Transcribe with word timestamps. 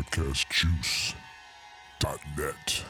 podcastjuice.net. 0.00 2.84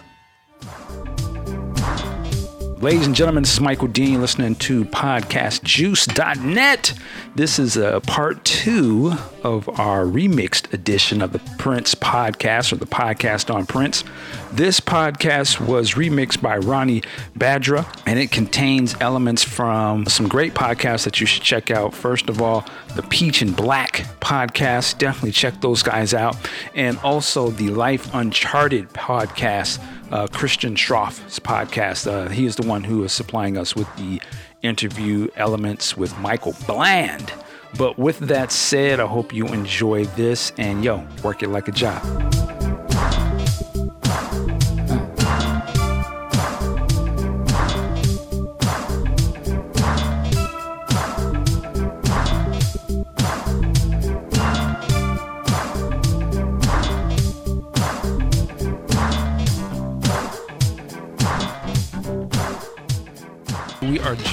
Ladies 2.81 3.07
and 3.07 3.15
gentlemen, 3.15 3.43
this 3.43 3.53
is 3.53 3.61
Michael 3.61 3.89
Dean 3.89 4.23
listening 4.23 4.55
to 4.55 4.87
podcastjuice.net. 4.87 6.95
This 7.35 7.58
is 7.58 7.76
a 7.76 8.01
part 8.07 8.43
two 8.43 9.12
of 9.43 9.69
our 9.79 10.07
remixed 10.07 10.73
edition 10.73 11.21
of 11.21 11.32
the 11.32 11.41
Prince 11.59 11.95
podcast 11.95 12.73
or 12.73 12.77
the 12.77 12.87
podcast 12.87 13.55
on 13.55 13.67
Prince. 13.67 14.03
This 14.51 14.81
podcast 14.81 15.61
was 15.61 15.93
remixed 15.93 16.41
by 16.41 16.57
Ronnie 16.57 17.03
Badra 17.37 17.87
and 18.07 18.19
it 18.19 18.31
contains 18.31 18.97
elements 18.99 19.45
from 19.45 20.07
some 20.07 20.27
great 20.27 20.55
podcasts 20.55 21.05
that 21.05 21.21
you 21.21 21.27
should 21.27 21.43
check 21.43 21.71
out. 21.71 21.93
First 21.93 22.31
of 22.31 22.41
all, 22.41 22.65
the 22.97 23.03
Peach 23.03 23.43
and 23.43 23.55
Black 23.55 24.07
podcast. 24.21 24.97
Definitely 24.97 25.33
check 25.33 25.61
those 25.61 25.82
guys 25.82 26.15
out. 26.15 26.35
And 26.75 26.96
also 27.01 27.51
the 27.51 27.68
Life 27.68 28.09
Uncharted 28.15 28.89
podcast 28.89 29.79
uh, 30.11 30.27
Christian 30.29 30.75
Schauf's 30.75 31.39
podcast. 31.39 32.06
Uh, 32.06 32.28
he 32.28 32.46
is 32.46 32.56
the 32.56 32.66
one 32.66 32.84
who 32.84 33.05
is 33.05 33.12
supplying 33.12 33.56
us 33.56 33.74
with 33.74 33.88
the 33.96 34.20
interview 34.62 35.28
elements 35.37 35.96
with 35.96 36.16
Michael 36.18 36.55
Bland. 36.66 37.32
But 37.78 37.98
with 37.98 38.18
that 38.20 38.51
said, 38.52 39.01
I 39.01 39.06
hope 39.06 39.32
you 39.32 39.46
enjoy 39.46 40.04
this 40.06 40.52
and 40.59 40.84
yo, 40.84 41.06
work 41.23 41.42
it 41.42 41.48
like 41.48 41.68
a 41.68 41.73
job. 41.73 42.59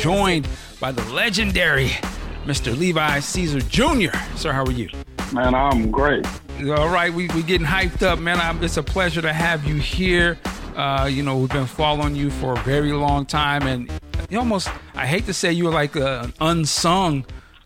Joined 0.07 0.47
by 0.79 0.93
the 0.93 1.03
legendary 1.13 1.89
Mr. 2.45 2.73
Levi 2.77 3.17
Seacer 3.17 3.59
Jr. 3.67 4.17
Sir, 4.37 4.53
how 4.53 4.63
are 4.63 4.71
you? 4.71 4.87
Man, 5.33 5.53
I'm 5.53 5.91
great. 5.91 6.25
All 6.65 6.87
right, 6.87 7.13
we 7.13 7.27
we 7.35 7.43
getting 7.43 7.67
hyped 7.67 8.03
up, 8.03 8.17
man. 8.17 8.39
I, 8.39 8.57
it's 8.63 8.77
a 8.77 8.83
pleasure 8.83 9.21
to 9.21 9.33
have 9.33 9.65
you 9.65 9.75
here. 9.75 10.37
Uh, 10.77 11.09
you 11.11 11.23
know, 11.23 11.37
we've 11.37 11.49
been 11.49 11.65
following 11.65 12.15
you 12.15 12.31
for 12.31 12.53
a 12.53 12.59
very 12.61 12.93
long 12.93 13.25
time, 13.25 13.67
and 13.67 13.91
you 14.29 14.39
almost 14.39 14.69
I 14.95 15.05
hate 15.05 15.25
to 15.25 15.33
say 15.33 15.51
you're 15.51 15.73
like 15.73 15.97
a, 15.97 16.21
an 16.21 16.33
unsung 16.39 17.25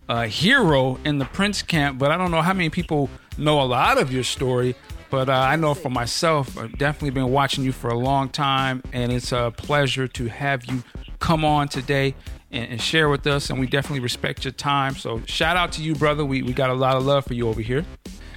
uh, 0.09 0.23
hero 0.23 0.97
in 1.06 1.19
the 1.19 1.25
Prince 1.25 1.62
camp, 1.62 2.00
but 2.00 2.09
I 2.09 2.17
don't 2.17 2.31
know 2.31 2.42
how 2.42 2.53
many 2.53 2.72
people 2.72 3.12
know 3.38 3.62
a 3.62 3.69
lot 3.69 4.00
of 4.00 4.12
your 4.12 4.23
story. 4.23 4.73
But 5.12 5.30
uh, 5.30 5.34
I 5.34 5.58
know 5.58 5.75
for 5.75 5.89
myself, 5.89 6.58
I've 6.58 6.75
definitely 6.80 7.12
been 7.12 7.30
watching 7.30 7.64
you 7.64 7.72
for 7.72 7.92
a 7.92 8.00
long 8.00 8.30
time, 8.30 8.81
and 8.94 9.12
it's 9.12 9.31
a 9.31 9.53
pleasure 9.56 10.08
to 10.08 10.25
have 10.28 10.66
you 10.66 10.81
come 11.22 11.45
on 11.45 11.69
today 11.69 12.14
and, 12.52 12.72
and 12.72 12.81
share 12.81 13.08
with 13.08 13.25
us. 13.25 13.50
And 13.50 13.59
we 13.59 13.67
definitely 13.67 14.02
respect 14.02 14.44
your 14.44 14.52
time. 14.52 14.95
So 14.95 15.22
shout 15.25 15.55
out 15.55 15.72
to 15.73 15.81
you, 15.81 15.95
brother. 15.95 16.25
We 16.25 16.41
we 16.41 16.52
got 16.52 16.69
a 16.69 16.73
lot 16.73 16.97
of 16.97 17.05
love 17.05 17.25
for 17.25 17.33
you 17.33 17.47
over 17.47 17.61
here. 17.61 17.86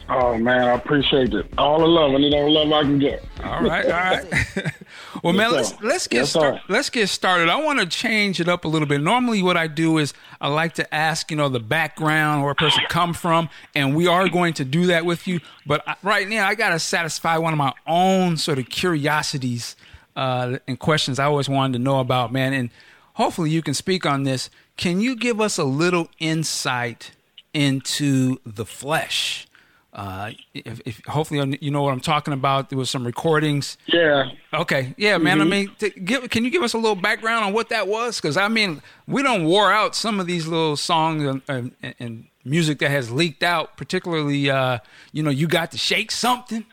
Oh 0.06 0.36
man, 0.36 0.68
I 0.68 0.74
appreciate 0.74 1.32
it. 1.32 1.46
All 1.56 1.78
the 1.78 1.86
love, 1.86 2.12
I 2.12 2.18
need 2.18 2.34
all 2.34 2.44
the 2.44 2.50
love 2.50 2.70
I 2.72 2.82
can 2.82 2.98
get. 2.98 3.24
All 3.42 3.62
right, 3.62 3.86
all 3.86 3.90
right. 3.90 4.72
well, 5.22 5.32
man, 5.32 5.50
let's 5.50 5.80
let's 5.80 6.06
get 6.06 6.18
Yes, 6.18 6.30
start, 6.30 6.60
let's 6.68 6.90
get 6.90 7.08
started. 7.08 7.48
I 7.48 7.62
want 7.64 7.80
to 7.80 7.86
change 7.86 8.38
it 8.38 8.46
up 8.46 8.66
a 8.66 8.68
little 8.68 8.86
bit. 8.86 9.00
Normally, 9.00 9.42
what 9.42 9.56
I 9.56 9.66
do 9.66 9.96
is 9.96 10.12
I 10.42 10.48
like 10.48 10.74
to 10.74 10.94
ask, 10.94 11.30
you 11.30 11.38
know, 11.38 11.48
the 11.48 11.58
background 11.58 12.42
where 12.42 12.52
a 12.52 12.54
person 12.54 12.84
come 12.90 13.14
from, 13.14 13.48
and 13.74 13.96
we 13.96 14.06
are 14.06 14.28
going 14.28 14.52
to 14.54 14.64
do 14.64 14.88
that 14.88 15.06
with 15.06 15.26
you. 15.26 15.40
But 15.64 15.82
I, 15.88 15.96
right 16.02 16.28
now, 16.28 16.46
I 16.46 16.54
got 16.54 16.70
to 16.70 16.78
satisfy 16.78 17.38
one 17.38 17.54
of 17.54 17.58
my 17.58 17.72
own 17.86 18.36
sort 18.36 18.58
of 18.58 18.68
curiosities 18.68 19.74
uh, 20.16 20.58
and 20.66 20.78
questions 20.78 21.18
I 21.18 21.24
always 21.24 21.48
wanted 21.48 21.74
to 21.74 21.78
know 21.78 22.00
about, 22.00 22.32
man. 22.32 22.52
And 22.52 22.70
hopefully, 23.14 23.50
you 23.50 23.62
can 23.62 23.74
speak 23.74 24.06
on 24.06 24.24
this. 24.24 24.50
Can 24.76 25.00
you 25.00 25.16
give 25.16 25.40
us 25.40 25.58
a 25.58 25.64
little 25.64 26.08
insight 26.18 27.12
into 27.52 28.38
the 28.44 28.64
flesh? 28.64 29.46
Uh, 29.94 30.32
if, 30.54 30.80
if 30.84 31.04
hopefully 31.06 31.56
you 31.60 31.70
know 31.70 31.82
what 31.82 31.92
I'm 31.92 32.00
talking 32.00 32.34
about. 32.34 32.68
There 32.68 32.76
was 32.76 32.90
some 32.90 33.06
recordings. 33.06 33.78
Yeah. 33.86 34.30
Okay, 34.52 34.92
yeah, 34.98 35.18
man. 35.18 35.40
I 35.40 35.44
mean, 35.44 35.70
t- 35.78 35.90
give, 35.90 36.28
can 36.30 36.44
you 36.44 36.50
give 36.50 36.64
us 36.64 36.74
a 36.74 36.78
little 36.78 36.96
background 36.96 37.44
on 37.44 37.52
what 37.52 37.68
that 37.68 37.86
was? 37.86 38.20
Because 38.20 38.36
I 38.36 38.48
mean, 38.48 38.82
we 39.06 39.22
don't 39.22 39.44
wore 39.44 39.72
out 39.72 39.94
some 39.94 40.18
of 40.18 40.26
these 40.26 40.48
little 40.48 40.76
songs 40.76 41.22
and, 41.22 41.72
and, 41.80 41.94
and 42.00 42.26
music 42.44 42.80
that 42.80 42.90
has 42.90 43.12
leaked 43.12 43.44
out. 43.44 43.76
Particularly, 43.76 44.50
uh, 44.50 44.78
you 45.12 45.22
know, 45.22 45.30
you 45.30 45.46
got 45.46 45.70
to 45.70 45.78
shake 45.78 46.10
something. 46.10 46.66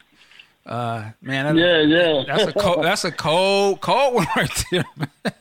Uh, 0.66 1.10
man, 1.22 1.56
Yeah, 1.58 1.82
yeah. 1.82 2.24
that's 2.28 2.44
a 2.48 2.54
cold, 2.54 2.84
that's 2.84 3.04
a 3.04 3.12
cold, 3.12 3.82
cold 3.82 4.14
one 4.16 4.28
right 4.36 4.66
there. 4.72 4.84
Man. 4.98 5.34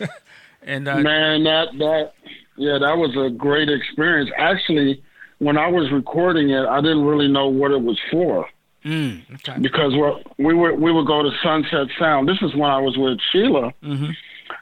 and 0.62 0.88
uh, 0.88 0.98
Man, 0.98 1.44
that 1.44 1.68
that 1.78 2.12
yeah, 2.56 2.78
that 2.78 2.96
was 2.96 3.16
a 3.16 3.30
great 3.34 3.68
experience. 3.70 4.30
Actually, 4.36 5.02
when 5.38 5.56
I 5.56 5.68
was 5.68 5.90
recording 5.92 6.50
it, 6.50 6.66
I 6.66 6.80
didn't 6.80 7.04
really 7.04 7.28
know 7.28 7.48
what 7.48 7.70
it 7.70 7.80
was 7.80 7.98
for 8.10 8.46
mm, 8.84 9.22
okay. 9.34 9.58
because 9.60 9.92
we 10.38 10.54
were 10.54 10.74
we 10.74 10.92
would 10.92 11.06
go 11.06 11.22
to 11.22 11.30
Sunset 11.42 11.88
Sound. 11.98 12.28
This 12.28 12.42
is 12.42 12.54
when 12.54 12.70
I 12.70 12.78
was 12.80 12.96
with 12.98 13.18
Sheila, 13.32 13.72
Mm-hmm. 13.82 14.10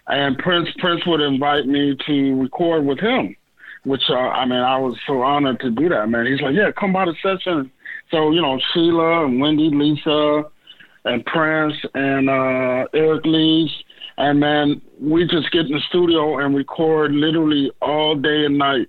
and 0.09 0.39
Prince 0.39 0.69
Prince 0.79 1.05
would 1.07 1.21
invite 1.21 1.67
me 1.67 1.97
to 2.07 2.41
record 2.41 2.85
with 2.85 3.01
him, 3.01 3.35
which 3.85 4.03
uh, 4.11 4.15
I 4.15 4.45
mean 4.45 4.61
I 4.61 4.79
was 4.79 4.97
so 5.07 5.23
honored 5.23 5.59
to 5.61 5.71
do 5.71 5.89
that. 5.89 6.09
Man, 6.09 6.27
he's 6.27 6.41
like, 6.41 6.55
yeah, 6.55 6.71
come 6.71 6.93
by 6.93 7.07
the 7.07 7.15
session. 7.23 7.71
So 8.11 8.31
you 8.31 8.41
know, 8.41 8.59
Sheila 8.73 9.27
and 9.27 9.41
Wendy, 9.41 9.71
Lisa, 9.71 10.45
and 11.05 11.25
Prince 11.25 11.75
and 11.95 12.29
uh, 12.29 12.87
Eric 12.93 13.25
Leeds. 13.25 13.73
And 14.19 14.41
man, 14.41 14.81
we 15.01 15.27
just 15.27 15.51
get 15.53 15.67
in 15.67 15.73
the 15.73 15.81
studio 15.89 16.39
and 16.39 16.55
record 16.55 17.13
literally 17.13 17.71
all 17.83 18.15
day 18.15 18.47
and 18.47 18.59
night. 18.59 18.89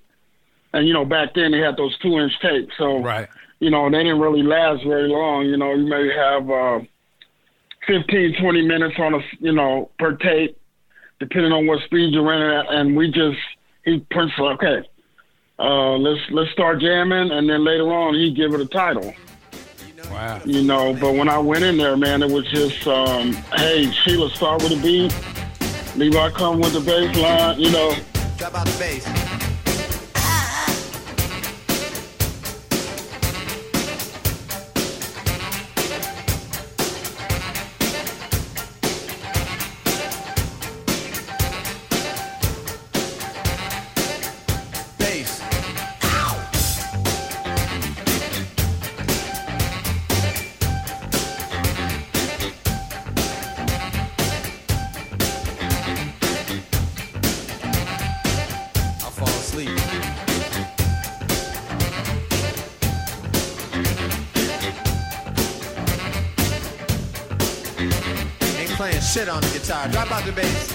And 0.74 0.88
you 0.88 0.94
know, 0.94 1.06
back 1.06 1.34
then 1.35 1.52
they 1.52 1.59
had 1.59 1.78
those 1.78 1.97
two 2.00 2.18
inch 2.19 2.34
tapes, 2.41 2.74
so 2.78 3.02
right. 3.02 3.28
you 3.59 3.69
know 3.69 3.90
they 3.90 4.00
didn't 4.00 4.19
really 4.19 4.44
last 4.44 4.84
very 4.84 5.08
long. 5.08 5.46
You 5.46 5.58
know, 5.58 5.74
you 5.74 5.88
may 5.88 6.09
have 6.14 6.50
uh, 6.50 6.79
15, 7.88 8.35
20 8.41 8.68
minutes 8.68 8.96
on 9.00 9.16
a 9.16 9.19
you 9.40 9.53
know 9.53 9.90
per 9.97 10.16
tape, 10.18 10.59
depending 11.19 11.52
on 11.52 11.66
what 11.68 11.84
speed 11.84 12.14
you're 12.14 12.24
running 12.24 12.52
at. 12.52 12.72
And 12.72 12.96
we 12.96 13.09
just 13.09 13.38
he 13.85 14.00
Prince 14.12 14.31
okay, 14.40 14.88
uh, 15.59 15.97
let's 15.97 16.22
let's 16.31 16.51
start 16.51 16.79
jamming, 16.81 17.31
and 17.31 17.50
then 17.50 17.63
later 17.63 17.91
on 17.91 18.13
he 18.13 18.31
give 18.31 18.53
it 18.53 18.62
a 18.62 18.66
title 18.66 19.13
Wow. 20.12 20.41
you 20.45 20.63
know. 20.63 20.94
But 20.94 21.13
when 21.13 21.29
I 21.29 21.38
went 21.38 21.63
in 21.63 21.78
there, 21.78 21.97
man, 21.97 22.23
it 22.23 22.31
was 22.31 22.45
just, 22.47 22.88
um, 22.88 23.34
hey, 23.56 23.91
Sheila, 23.91 24.29
start 24.31 24.63
with 24.63 24.72
the 24.72 24.81
beat. 24.81 25.96
Levi 25.96 26.29
come 26.31 26.59
with 26.59 26.73
the 26.73 26.79
bass 26.79 27.16
line, 27.17 27.59
you 27.59 27.72
know. 27.72 27.96
Drop 28.38 28.56
out 28.56 28.67
the 28.67 28.78
bass. 28.79 29.06
Bass. 29.06 29.37
Asleep. 59.57 59.69
Ain't 68.59 68.70
playing 68.72 69.02
shit 69.02 69.28
on 69.28 69.41
the 69.41 69.49
guitar. 69.53 69.87
Drop 69.87 70.11
out 70.11 70.23
the 70.26 70.32
bass. 70.32 70.73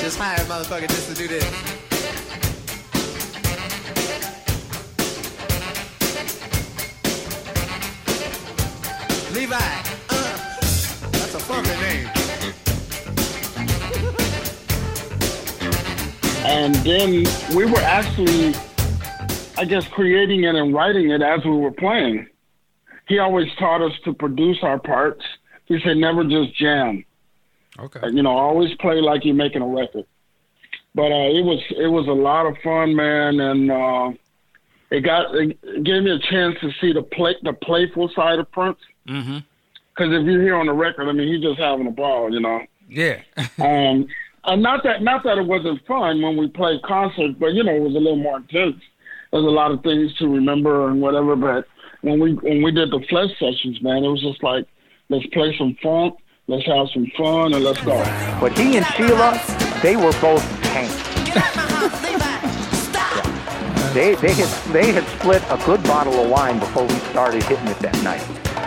Just 0.00 0.18
hire 0.18 0.36
a 0.36 0.46
motherfucker 0.46 0.88
just 0.88 1.08
to 1.10 1.14
do 1.14 1.28
this. 1.28 1.44
Levi. 9.34 9.87
And 16.58 16.74
then 16.76 17.10
we 17.56 17.64
were 17.66 17.78
actually, 17.80 18.52
I 19.56 19.64
guess, 19.64 19.86
creating 19.86 20.42
it 20.42 20.56
and 20.56 20.74
writing 20.74 21.10
it 21.10 21.22
as 21.22 21.44
we 21.44 21.52
were 21.52 21.70
playing. 21.70 22.26
He 23.06 23.20
always 23.20 23.46
taught 23.60 23.80
us 23.80 23.92
to 24.04 24.12
produce 24.12 24.58
our 24.62 24.78
parts. 24.78 25.24
He 25.66 25.78
said, 25.84 25.96
never 25.98 26.24
just 26.24 26.54
jam. 26.56 27.04
Okay. 27.78 28.00
You 28.10 28.22
know, 28.24 28.36
always 28.36 28.74
play 28.80 29.00
like 29.00 29.24
you're 29.24 29.36
making 29.36 29.62
a 29.62 29.66
record. 29.68 30.04
but 30.96 31.12
uh, 31.12 31.30
it 31.30 31.44
was 31.44 31.62
it 31.70 31.86
was 31.86 32.08
a 32.08 32.12
lot 32.12 32.44
of 32.46 32.56
fun, 32.64 32.96
man, 32.96 33.38
and 33.38 33.70
uh, 33.70 34.10
it 34.90 35.02
got 35.02 35.32
it 35.36 35.84
gave 35.84 36.02
me 36.02 36.10
a 36.10 36.18
chance 36.18 36.56
to 36.60 36.72
see 36.80 36.92
the 36.92 37.02
play 37.02 37.36
the 37.44 37.52
playful 37.52 38.08
side 38.16 38.40
of 38.40 38.50
Prince. 38.50 38.80
Mm-hmm. 39.06 39.38
Because 39.94 40.12
if 40.12 40.26
you 40.26 40.40
hear 40.40 40.56
on 40.56 40.66
the 40.66 40.72
record, 40.72 41.08
I 41.08 41.12
mean, 41.12 41.28
he's 41.32 41.42
just 41.42 41.60
having 41.60 41.86
a 41.86 41.92
ball, 41.92 42.32
you 42.32 42.40
know. 42.40 42.60
Yeah. 42.88 43.22
Um, 43.60 44.08
and 44.44 44.62
not 44.62 44.82
that 44.84 45.02
not 45.02 45.24
that 45.24 45.38
it 45.38 45.46
wasn't 45.46 45.84
fun 45.86 46.22
when 46.22 46.36
we 46.36 46.48
played 46.48 46.82
concerts, 46.82 47.34
but 47.38 47.54
you 47.54 47.64
know, 47.64 47.74
it 47.74 47.82
was 47.82 47.94
a 47.94 47.98
little 47.98 48.16
more 48.16 48.38
intense. 48.38 48.82
There's 49.32 49.44
a 49.44 49.48
lot 49.48 49.70
of 49.70 49.82
things 49.82 50.14
to 50.16 50.28
remember 50.28 50.88
and 50.88 51.00
whatever. 51.00 51.36
But 51.36 51.66
when 52.02 52.20
we 52.20 52.34
when 52.34 52.62
we 52.62 52.72
did 52.72 52.90
the 52.90 53.04
flesh 53.08 53.30
sessions, 53.38 53.82
man, 53.82 54.04
it 54.04 54.08
was 54.08 54.22
just 54.22 54.42
like 54.42 54.66
let's 55.08 55.26
play 55.26 55.54
some 55.58 55.76
funk, 55.82 56.16
let's 56.46 56.66
have 56.66 56.88
some 56.92 57.10
fun, 57.16 57.54
and 57.54 57.64
let's 57.64 57.80
go. 57.82 57.98
But 58.40 58.56
he 58.56 58.76
and 58.76 58.86
Sheila, 58.86 59.40
they 59.82 59.96
were 59.96 60.12
both 60.20 60.42
tanks. 60.62 61.04
They, 63.94 64.14
they, 64.16 64.34
had, 64.34 64.72
they 64.72 64.92
had 64.92 65.04
split 65.18 65.42
a 65.48 65.56
good 65.64 65.82
bottle 65.84 66.22
of 66.22 66.30
wine 66.30 66.58
before 66.58 66.84
we 66.84 66.94
started 67.10 67.42
hitting 67.42 67.66
it 67.68 67.78
that 67.78 68.00
night. 68.04 68.20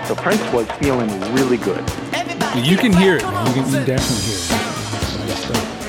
So 0.07 0.15
Prince 0.15 0.41
was 0.51 0.69
feeling 0.71 1.09
really 1.33 1.57
good. 1.57 1.87
You 2.55 2.75
can 2.75 2.91
hear 2.91 3.17
it. 3.17 3.21
You 3.21 3.29
can, 3.29 3.55
you 3.55 3.63
can 3.63 3.85
definitely 3.85 4.25
hear 4.25 4.57
it. 4.57 4.60
Nice 5.21 5.37
stuff. 5.45 5.80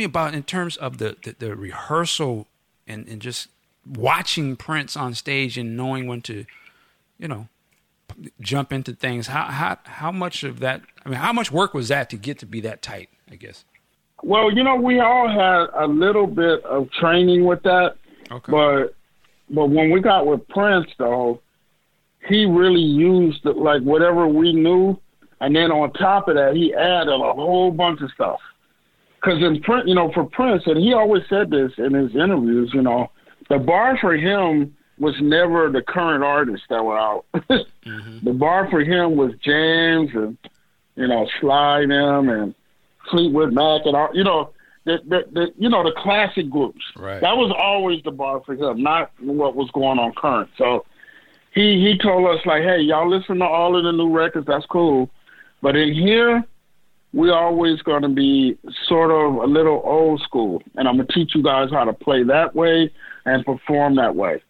Me 0.00 0.04
about 0.04 0.34
in 0.34 0.42
terms 0.42 0.76
of 0.76 0.98
the 0.98 1.16
the, 1.22 1.34
the 1.38 1.56
rehearsal 1.56 2.46
and, 2.86 3.06
and 3.06 3.20
just 3.20 3.48
watching 3.86 4.56
Prince 4.56 4.96
on 4.96 5.14
stage 5.14 5.56
and 5.58 5.76
knowing 5.76 6.06
when 6.06 6.20
to, 6.22 6.44
you 7.18 7.28
know, 7.28 7.48
p- 8.08 8.30
jump 8.40 8.72
into 8.72 8.92
things. 8.94 9.26
How 9.28 9.44
how 9.44 9.78
how 9.84 10.10
much 10.10 10.42
of 10.42 10.60
that? 10.60 10.82
I 11.04 11.08
mean, 11.08 11.18
how 11.18 11.32
much 11.32 11.52
work 11.52 11.74
was 11.74 11.88
that 11.88 12.10
to 12.10 12.16
get 12.16 12.38
to 12.40 12.46
be 12.46 12.60
that 12.62 12.82
tight? 12.82 13.10
I 13.30 13.36
guess. 13.36 13.64
Well, 14.22 14.52
you 14.52 14.62
know, 14.62 14.76
we 14.76 15.00
all 15.00 15.28
had 15.28 15.68
a 15.74 15.86
little 15.86 16.26
bit 16.26 16.62
of 16.64 16.90
training 16.92 17.44
with 17.44 17.62
that, 17.62 17.96
Okay. 18.30 18.50
but 18.52 18.94
but 19.50 19.66
when 19.66 19.90
we 19.90 20.00
got 20.00 20.26
with 20.26 20.46
Prince, 20.48 20.88
though, 20.98 21.40
he 22.28 22.44
really 22.46 22.80
used 22.82 23.44
like 23.44 23.82
whatever 23.82 24.26
we 24.28 24.52
knew, 24.52 24.98
and 25.40 25.54
then 25.56 25.70
on 25.72 25.92
top 25.94 26.28
of 26.28 26.34
that, 26.36 26.54
he 26.54 26.74
added 26.74 27.12
a 27.12 27.32
whole 27.32 27.70
bunch 27.70 28.00
of 28.02 28.10
stuff. 28.12 28.40
Because 29.20 29.42
in 29.42 29.60
print, 29.62 29.86
you 29.86 29.94
know, 29.94 30.10
for 30.12 30.24
Prince, 30.24 30.62
and 30.66 30.78
he 30.78 30.94
always 30.94 31.22
said 31.28 31.50
this 31.50 31.72
in 31.76 31.92
his 31.92 32.14
interviews, 32.14 32.70
you 32.72 32.80
know, 32.80 33.10
the 33.50 33.58
bar 33.58 33.98
for 34.00 34.14
him 34.14 34.74
was 34.98 35.14
never 35.20 35.70
the 35.70 35.82
current 35.82 36.22
artists 36.22 36.66
that 36.70 36.84
were 36.84 36.98
out. 36.98 37.24
Mm-hmm. 37.86 38.26
The 38.26 38.34
bar 38.34 38.68
for 38.70 38.80
him 38.80 39.16
was 39.16 39.32
James 39.42 40.10
and 40.12 40.36
you 40.96 41.08
know 41.08 41.26
Sly 41.40 41.86
them 41.86 42.28
and 42.28 42.54
Fleetwood 43.10 43.54
Mac 43.54 43.86
and 43.86 43.96
all, 43.96 44.10
you 44.12 44.22
know, 44.22 44.50
the, 44.84 44.98
the, 45.08 45.20
the 45.32 45.46
you 45.56 45.70
know 45.70 45.82
the 45.82 45.92
classic 45.96 46.50
groups. 46.50 46.84
Right. 46.94 47.22
That 47.22 47.38
was 47.38 47.50
always 47.56 48.02
the 48.02 48.10
bar 48.10 48.42
for 48.44 48.52
him, 48.52 48.82
not 48.82 49.12
what 49.18 49.56
was 49.56 49.70
going 49.72 49.98
on 49.98 50.12
current. 50.12 50.50
So 50.58 50.84
he 51.54 51.80
he 51.80 51.96
told 51.96 52.26
us 52.28 52.44
like, 52.44 52.62
hey, 52.62 52.80
y'all 52.80 53.08
listen 53.08 53.38
to 53.38 53.46
all 53.46 53.76
of 53.76 53.84
the 53.84 53.92
new 53.92 54.14
records. 54.14 54.46
That's 54.46 54.66
cool, 54.66 55.08
but 55.62 55.74
in 55.76 55.94
here. 55.94 56.44
We're 57.12 57.34
always 57.34 57.82
going 57.82 58.02
to 58.02 58.08
be 58.08 58.56
sort 58.86 59.10
of 59.10 59.42
a 59.42 59.46
little 59.46 59.82
old 59.84 60.20
school, 60.22 60.62
and 60.76 60.86
I'm 60.86 60.96
going 60.96 61.08
to 61.08 61.12
teach 61.12 61.34
you 61.34 61.42
guys 61.42 61.70
how 61.72 61.84
to 61.84 61.92
play 61.92 62.22
that 62.24 62.54
way 62.54 62.90
and 63.24 63.44
perform 63.44 63.96
that 63.96 64.14
way. 64.14 64.42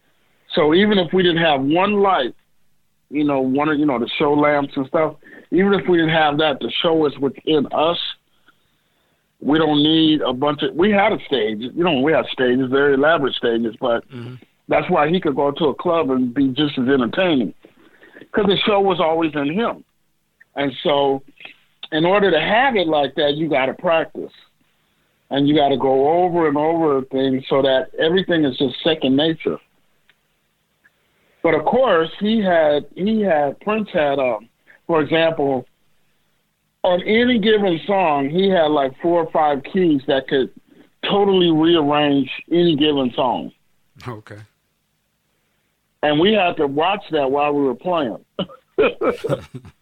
So 0.54 0.74
even 0.74 0.98
if 0.98 1.12
we 1.12 1.22
didn't 1.22 1.42
have 1.42 1.62
one 1.62 2.02
light, 2.02 2.34
you 3.08 3.24
know, 3.24 3.40
one 3.40 3.68
of 3.68 3.78
you 3.78 3.86
know 3.86 3.98
the 3.98 4.10
show 4.18 4.32
lamps 4.34 4.74
and 4.76 4.86
stuff, 4.86 5.16
even 5.50 5.72
if 5.72 5.88
we 5.88 5.98
didn't 5.98 6.14
have 6.14 6.38
that, 6.38 6.58
the 6.60 6.70
show 6.82 7.06
is 7.06 7.16
within 7.18 7.66
us. 7.72 7.98
We 9.40 9.58
don't 9.58 9.82
need 9.82 10.20
a 10.20 10.34
bunch 10.34 10.62
of. 10.62 10.74
We 10.74 10.90
had 10.90 11.12
a 11.12 11.18
stage, 11.26 11.60
you 11.60 11.82
know, 11.82 12.00
we 12.00 12.12
had 12.12 12.26
stages, 12.26 12.70
very 12.70 12.94
elaborate 12.94 13.34
stages, 13.34 13.74
but 13.80 14.06
mm-hmm. 14.10 14.34
that's 14.68 14.88
why 14.90 15.08
he 15.08 15.18
could 15.18 15.34
go 15.34 15.50
to 15.50 15.66
a 15.66 15.74
club 15.74 16.10
and 16.10 16.34
be 16.34 16.48
just 16.48 16.78
as 16.78 16.88
entertaining 16.88 17.54
because 18.18 18.46
the 18.46 18.56
show 18.66 18.80
was 18.80 19.00
always 19.00 19.32
in 19.34 19.52
him. 19.52 19.84
And 20.56 20.72
so, 20.82 21.22
in 21.92 22.04
order 22.04 22.30
to 22.30 22.40
have 22.40 22.76
it 22.76 22.86
like 22.86 23.14
that, 23.16 23.34
you 23.34 23.48
got 23.48 23.66
to 23.66 23.74
practice 23.74 24.32
and 25.30 25.48
you 25.48 25.54
got 25.54 25.68
to 25.68 25.76
go 25.76 26.08
over 26.24 26.48
and 26.48 26.56
over 26.56 27.02
things 27.06 27.44
so 27.48 27.62
that 27.62 27.88
everything 27.98 28.44
is 28.44 28.56
just 28.58 28.82
second 28.82 29.16
nature. 29.16 29.58
But 31.42 31.54
of 31.54 31.64
course, 31.64 32.10
he 32.20 32.40
had 32.40 32.86
he 32.94 33.22
had 33.22 33.58
Prince 33.60 33.88
had 33.92 34.18
um, 34.18 34.48
for 34.86 35.00
example, 35.00 35.66
on 36.82 37.00
any 37.02 37.38
given 37.38 37.80
song, 37.86 38.28
he 38.28 38.48
had 38.50 38.66
like 38.66 38.92
four 39.00 39.24
or 39.24 39.30
five 39.30 39.62
keys 39.72 40.02
that 40.06 40.28
could 40.28 40.50
totally 41.04 41.50
rearrange 41.50 42.30
any 42.52 42.76
given 42.76 43.10
song, 43.14 43.52
Okay. 44.06 44.36
and 46.02 46.20
we 46.20 46.32
had 46.34 46.56
to 46.58 46.66
watch 46.66 47.02
that 47.10 47.30
while 47.30 47.52
we 47.54 47.62
were 47.62 47.74
playing. 47.74 48.22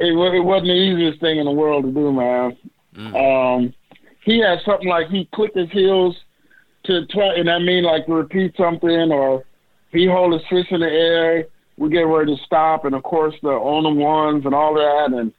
it, 0.00 0.12
it 0.12 0.40
wasn't 0.40 0.68
the 0.68 0.72
easiest 0.72 1.20
thing 1.20 1.38
in 1.38 1.44
the 1.44 1.50
world 1.50 1.84
to 1.84 1.92
do, 1.92 2.12
man. 2.12 2.56
Um, 3.14 3.74
he 4.24 4.40
had 4.40 4.58
something 4.64 4.88
like 4.88 5.08
he 5.08 5.28
clicked 5.34 5.56
his 5.56 5.70
heels 5.70 6.16
to 6.84 7.06
try, 7.06 7.34
and 7.34 7.50
I 7.50 7.58
mean 7.58 7.84
like 7.84 8.08
repeat 8.08 8.56
something, 8.56 9.12
or 9.12 9.44
he 9.92 10.06
hold 10.06 10.32
his 10.32 10.42
fist 10.48 10.72
in 10.72 10.80
the 10.80 10.86
air. 10.86 11.44
We 11.76 11.90
get 11.90 12.00
ready 12.00 12.34
to 12.34 12.42
stop, 12.44 12.84
and 12.84 12.94
of 12.94 13.02
course 13.02 13.34
the 13.42 13.50
on 13.50 13.84
the 13.84 13.90
ones 13.90 14.44
and 14.46 14.54
all 14.54 14.74
that, 14.74 15.16
and 15.16 15.32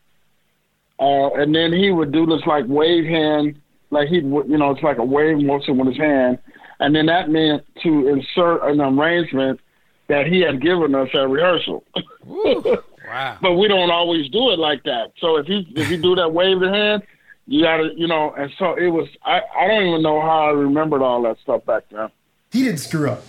uh, 0.99 1.41
and 1.41 1.53
then 1.53 1.73
he 1.73 1.91
would 1.91 2.11
do 2.11 2.25
this 2.27 2.41
like 2.45 2.65
wave 2.67 3.05
hand, 3.05 3.59
like 3.89 4.07
he, 4.09 4.19
would 4.21 4.47
you 4.47 4.57
know, 4.57 4.71
it's 4.71 4.83
like 4.83 4.99
a 4.99 5.03
wave 5.03 5.39
motion 5.39 5.77
with 5.77 5.87
his 5.87 5.97
hand, 5.97 6.37
and 6.79 6.95
then 6.95 7.07
that 7.07 7.29
meant 7.29 7.63
to 7.83 8.07
insert 8.07 8.63
an 8.63 8.79
arrangement 8.79 9.59
that 10.07 10.27
he 10.27 10.41
had 10.41 10.61
given 10.61 10.93
us 10.93 11.09
at 11.13 11.29
rehearsal. 11.29 11.83
Wow. 13.11 13.37
but 13.41 13.53
we 13.53 13.67
don't 13.67 13.91
always 13.91 14.29
do 14.29 14.51
it 14.51 14.59
like 14.59 14.83
that. 14.83 15.11
So 15.19 15.35
if 15.37 15.45
he 15.45 15.67
if 15.75 15.89
you 15.91 15.97
do 15.97 16.15
that 16.15 16.31
wave 16.33 16.59
the 16.61 16.69
hand, 16.69 17.03
you 17.45 17.61
gotta 17.61 17.89
you 17.95 18.07
know. 18.07 18.33
And 18.37 18.51
so 18.57 18.75
it 18.75 18.87
was. 18.87 19.07
I 19.25 19.41
I 19.55 19.67
don't 19.67 19.85
even 19.87 20.01
know 20.01 20.21
how 20.21 20.47
I 20.47 20.51
remembered 20.51 21.01
all 21.01 21.21
that 21.23 21.37
stuff 21.43 21.65
back 21.65 21.83
then. 21.91 22.09
He 22.51 22.63
didn't 22.63 22.79
screw 22.79 23.09
up. 23.09 23.23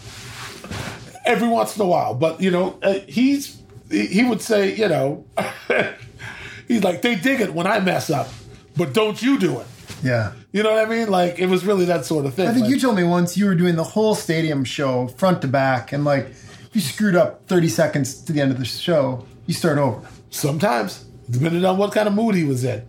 every 1.24 1.48
once 1.48 1.76
in 1.76 1.82
a 1.82 1.86
while. 1.86 2.14
But 2.14 2.40
you 2.40 2.50
know, 2.50 2.78
uh, 2.82 3.00
he's 3.08 3.60
he 3.90 4.06
he 4.06 4.24
would 4.24 4.40
say, 4.40 4.74
you 4.74 4.88
know, 4.88 5.24
he's 6.68 6.82
like 6.84 7.02
they 7.02 7.14
dig 7.14 7.40
it 7.40 7.52
when 7.54 7.66
I 7.66 7.80
mess 7.80 8.10
up, 8.10 8.28
but 8.76 8.92
don't 8.94 9.20
you 9.22 9.38
do 9.38 9.60
it. 9.60 9.66
Yeah. 10.02 10.32
You 10.52 10.62
know 10.62 10.72
what 10.72 10.86
I 10.86 10.90
mean? 10.90 11.08
Like 11.08 11.38
it 11.38 11.46
was 11.46 11.64
really 11.64 11.84
that 11.86 12.04
sort 12.04 12.26
of 12.26 12.34
thing. 12.34 12.48
I 12.48 12.52
think 12.52 12.64
Like, 12.66 12.74
you 12.74 12.80
told 12.80 12.96
me 12.96 13.04
once 13.04 13.36
you 13.36 13.46
were 13.46 13.54
doing 13.54 13.76
the 13.76 13.84
whole 13.84 14.14
stadium 14.14 14.64
show 14.64 15.08
front 15.08 15.42
to 15.42 15.48
back, 15.48 15.92
and 15.92 16.04
like 16.04 16.32
you 16.72 16.80
screwed 16.80 17.16
up 17.16 17.46
30 17.46 17.68
seconds 17.68 18.22
to 18.22 18.32
the 18.32 18.40
end 18.40 18.50
of 18.52 18.58
the 18.58 18.64
show, 18.64 19.26
you 19.46 19.54
start 19.54 19.78
over. 19.78 20.06
sometimes, 20.30 21.04
depending 21.30 21.64
on 21.64 21.76
what 21.76 21.92
kind 21.92 22.08
of 22.08 22.14
mood 22.14 22.34
he 22.34 22.44
was 22.44 22.64
in. 22.64 22.82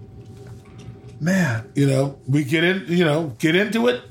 Man, 1.19 1.71
You 1.75 1.87
know, 1.87 2.19
we 2.27 2.43
get 2.43 2.63
in, 2.63 2.85
you 2.87 3.05
know, 3.05 3.35
get 3.39 3.55
into 3.55 3.87
it, 3.87 4.01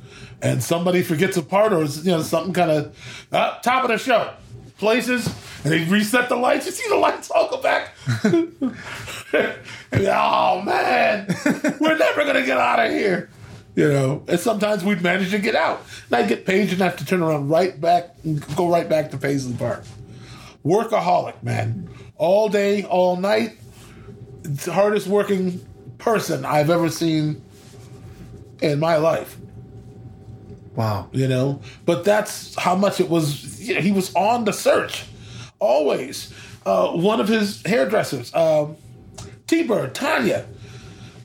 and 0.40 0.62
somebody 0.62 1.02
forgets 1.02 1.36
a 1.36 1.42
part 1.42 1.72
or 1.72 1.84
you 1.84 2.10
know 2.10 2.22
something 2.22 2.52
kind 2.52 2.70
of 2.70 3.26
uh, 3.32 3.58
top 3.60 3.84
of 3.84 3.90
the 3.90 3.98
show 3.98 4.32
places 4.78 5.26
and 5.62 5.72
they 5.72 5.84
reset 5.84 6.28
the 6.28 6.36
lights. 6.36 6.66
You 6.66 6.72
see 6.72 6.88
the 6.88 6.96
lights 6.96 7.30
all 7.30 7.48
go 7.48 7.62
back. 7.62 7.94
And, 8.24 8.52
oh 10.08 10.62
man, 10.62 11.26
we're 11.80 11.96
never 11.96 12.24
gonna 12.24 12.44
get 12.44 12.58
out 12.58 12.84
of 12.84 12.90
here. 12.90 13.30
You 13.74 13.88
know, 13.88 14.22
and 14.28 14.38
sometimes 14.38 14.84
we'd 14.84 15.00
manage 15.02 15.30
to 15.30 15.38
get 15.38 15.54
out. 15.54 15.82
And 16.10 16.16
I'd 16.16 16.28
get 16.28 16.44
paged 16.44 16.72
and 16.72 16.82
have 16.82 16.96
to 16.98 17.06
turn 17.06 17.22
around 17.22 17.48
right 17.48 17.80
back 17.80 18.14
and 18.22 18.44
go 18.56 18.68
right 18.68 18.86
back 18.88 19.10
to 19.12 19.16
Paisley 19.16 19.54
Park. 19.54 19.84
Workaholic, 20.64 21.42
man. 21.42 21.88
All 22.16 22.48
day, 22.50 22.84
all 22.84 23.16
night. 23.16 23.58
It's 24.44 24.66
the 24.66 24.72
hardest 24.72 25.06
working 25.06 25.66
person 25.98 26.44
I've 26.44 26.68
ever 26.68 26.90
seen 26.90 27.42
in 28.60 28.78
my 28.78 28.96
life 28.96 29.36
Wow. 30.74 31.08
you 31.12 31.28
know 31.28 31.60
but 31.84 32.02
that's 32.04 32.54
how 32.56 32.74
much 32.74 32.98
it 33.00 33.08
was 33.10 33.60
you 33.60 33.74
know, 33.74 33.80
he 33.80 33.92
was 33.92 34.14
on 34.14 34.44
the 34.44 34.52
search 34.52 35.04
always 35.58 36.32
uh, 36.64 36.88
one 36.92 37.20
of 37.20 37.28
his 37.28 37.60
hairdressers 37.66 38.34
um, 38.34 38.76
t-bird 39.46 39.94
tanya 39.94 40.46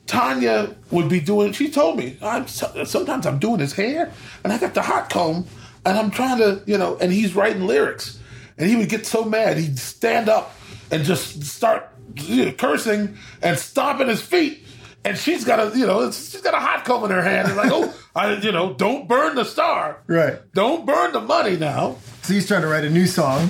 tanya 0.08 0.74
would 0.90 1.08
be 1.08 1.20
doing 1.20 1.52
she 1.52 1.70
told 1.70 1.96
me 1.96 2.16
I'm, 2.20 2.48
sometimes 2.48 3.26
i'm 3.26 3.38
doing 3.38 3.60
his 3.60 3.74
hair 3.74 4.10
and 4.42 4.52
i 4.52 4.58
got 4.58 4.74
the 4.74 4.82
hot 4.82 5.10
comb 5.10 5.46
and 5.84 5.96
i'm 5.98 6.10
trying 6.10 6.38
to 6.38 6.62
you 6.66 6.78
know 6.78 6.96
and 7.00 7.12
he's 7.12 7.34
writing 7.36 7.66
lyrics 7.66 8.18
and 8.56 8.68
he 8.68 8.74
would 8.74 8.88
get 8.88 9.06
so 9.06 9.24
mad 9.24 9.56
he'd 9.58 9.78
stand 9.78 10.28
up 10.28 10.54
and 10.90 11.04
just 11.04 11.44
start 11.44 11.92
you 12.16 12.46
know, 12.46 12.52
cursing 12.52 13.16
and 13.42 13.58
stomping 13.58 14.08
his 14.08 14.22
feet 14.22 14.64
and 15.04 15.16
she's 15.16 15.44
got 15.44 15.60
a, 15.60 15.78
you 15.78 15.86
know, 15.86 16.10
she's 16.10 16.40
got 16.40 16.54
a 16.54 16.58
hot 16.58 16.84
comb 16.84 17.04
in 17.04 17.10
her 17.10 17.22
hand. 17.22 17.48
And 17.48 17.56
like, 17.56 17.70
oh, 17.72 17.94
I, 18.16 18.34
you 18.34 18.50
know, 18.50 18.74
don't 18.74 19.06
burn 19.08 19.36
the 19.36 19.44
star. 19.44 20.02
Right. 20.08 20.38
Don't 20.52 20.84
burn 20.84 21.12
the 21.12 21.20
money 21.20 21.56
now. 21.56 21.98
So 22.22 22.34
he's 22.34 22.48
trying 22.48 22.62
to 22.62 22.68
write 22.68 22.84
a 22.84 22.90
new 22.90 23.06
song 23.06 23.48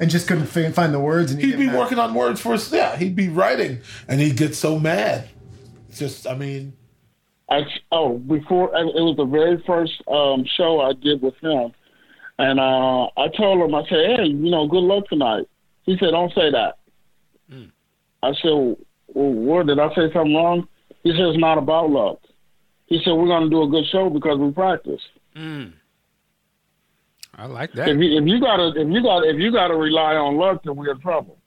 and 0.00 0.10
just 0.10 0.26
couldn't 0.26 0.46
find 0.46 0.92
the 0.92 0.98
words. 0.98 1.30
And 1.30 1.40
He'd 1.40 1.56
be 1.56 1.66
mad. 1.66 1.78
working 1.78 1.98
on 1.98 2.14
words 2.14 2.40
for 2.40 2.54
us. 2.54 2.72
Yeah, 2.72 2.96
he'd 2.96 3.16
be 3.16 3.28
writing, 3.28 3.80
and 4.08 4.20
he'd 4.20 4.36
get 4.36 4.54
so 4.54 4.78
mad. 4.78 5.28
Just, 5.98 6.26
I 6.26 6.34
mean, 6.34 6.72
I, 7.50 7.62
oh, 7.92 8.18
before 8.18 8.66
it 8.76 8.84
was 9.02 9.16
the 9.16 9.24
very 9.24 9.62
first 9.66 9.92
um, 10.08 10.44
show 10.56 10.80
I 10.80 10.92
did 10.92 11.22
with 11.22 11.34
him, 11.42 11.72
and 12.38 12.60
uh, 12.60 13.06
I 13.16 13.28
told 13.36 13.60
him, 13.68 13.74
I 13.74 13.82
said, 13.88 14.16
"Hey, 14.18 14.26
you 14.26 14.50
know, 14.50 14.66
good 14.68 14.82
luck 14.84 15.08
tonight." 15.08 15.46
He 15.84 15.96
said, 15.98 16.10
"Don't 16.10 16.32
say 16.34 16.50
that." 16.50 16.78
I 18.22 18.32
said, 18.42 18.50
well, 18.52 18.76
"What 19.32 19.66
did 19.66 19.78
I 19.78 19.88
say 19.94 20.12
something 20.12 20.34
wrong?" 20.34 20.68
He 21.02 21.10
said, 21.12 21.20
"It's 21.20 21.38
not 21.38 21.56
about 21.58 21.90
luck." 21.90 22.18
He 22.86 23.00
said, 23.04 23.12
"We're 23.12 23.26
going 23.26 23.44
to 23.44 23.50
do 23.50 23.62
a 23.62 23.68
good 23.68 23.86
show 23.90 24.10
because 24.10 24.38
we 24.38 24.50
practice." 24.52 25.00
I 27.36 27.46
like 27.46 27.70
If 27.70 27.76
that. 27.76 27.88
you, 27.96 28.18
if 28.18 28.26
you 28.26 28.40
gotta 28.40 28.72
if 28.76 28.88
you 28.88 29.00
got 29.02 29.24
if 29.24 29.36
you 29.38 29.52
gotta 29.52 29.74
rely 29.76 30.16
on 30.16 30.36
luck, 30.36 30.62
then 30.64 30.74
we're 30.74 30.90
in 30.92 31.00
trouble. 31.00 31.38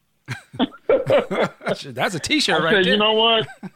That's 0.88 2.15
a 2.15 2.20
T-shirt 2.20 2.55
I 2.62 2.63
right 2.63 2.72
said, 2.75 2.86
there. 2.86 2.93
you 2.93 2.98
know 2.98 3.13
what? 3.13 3.48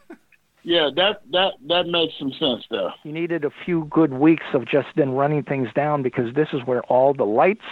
yeah, 0.66 0.90
that 0.96 1.22
that 1.30 1.52
that 1.68 1.86
makes 1.86 2.18
some 2.18 2.32
sense 2.32 2.64
though. 2.68 2.90
You 3.04 3.12
needed 3.12 3.44
a 3.44 3.50
few 3.64 3.84
good 3.84 4.12
weeks 4.12 4.46
of 4.52 4.66
just 4.66 4.88
then 4.96 5.12
running 5.12 5.44
things 5.44 5.68
down 5.72 6.02
because 6.02 6.34
this 6.34 6.48
is 6.52 6.66
where 6.66 6.82
all 6.86 7.14
the 7.14 7.24
lights 7.24 7.64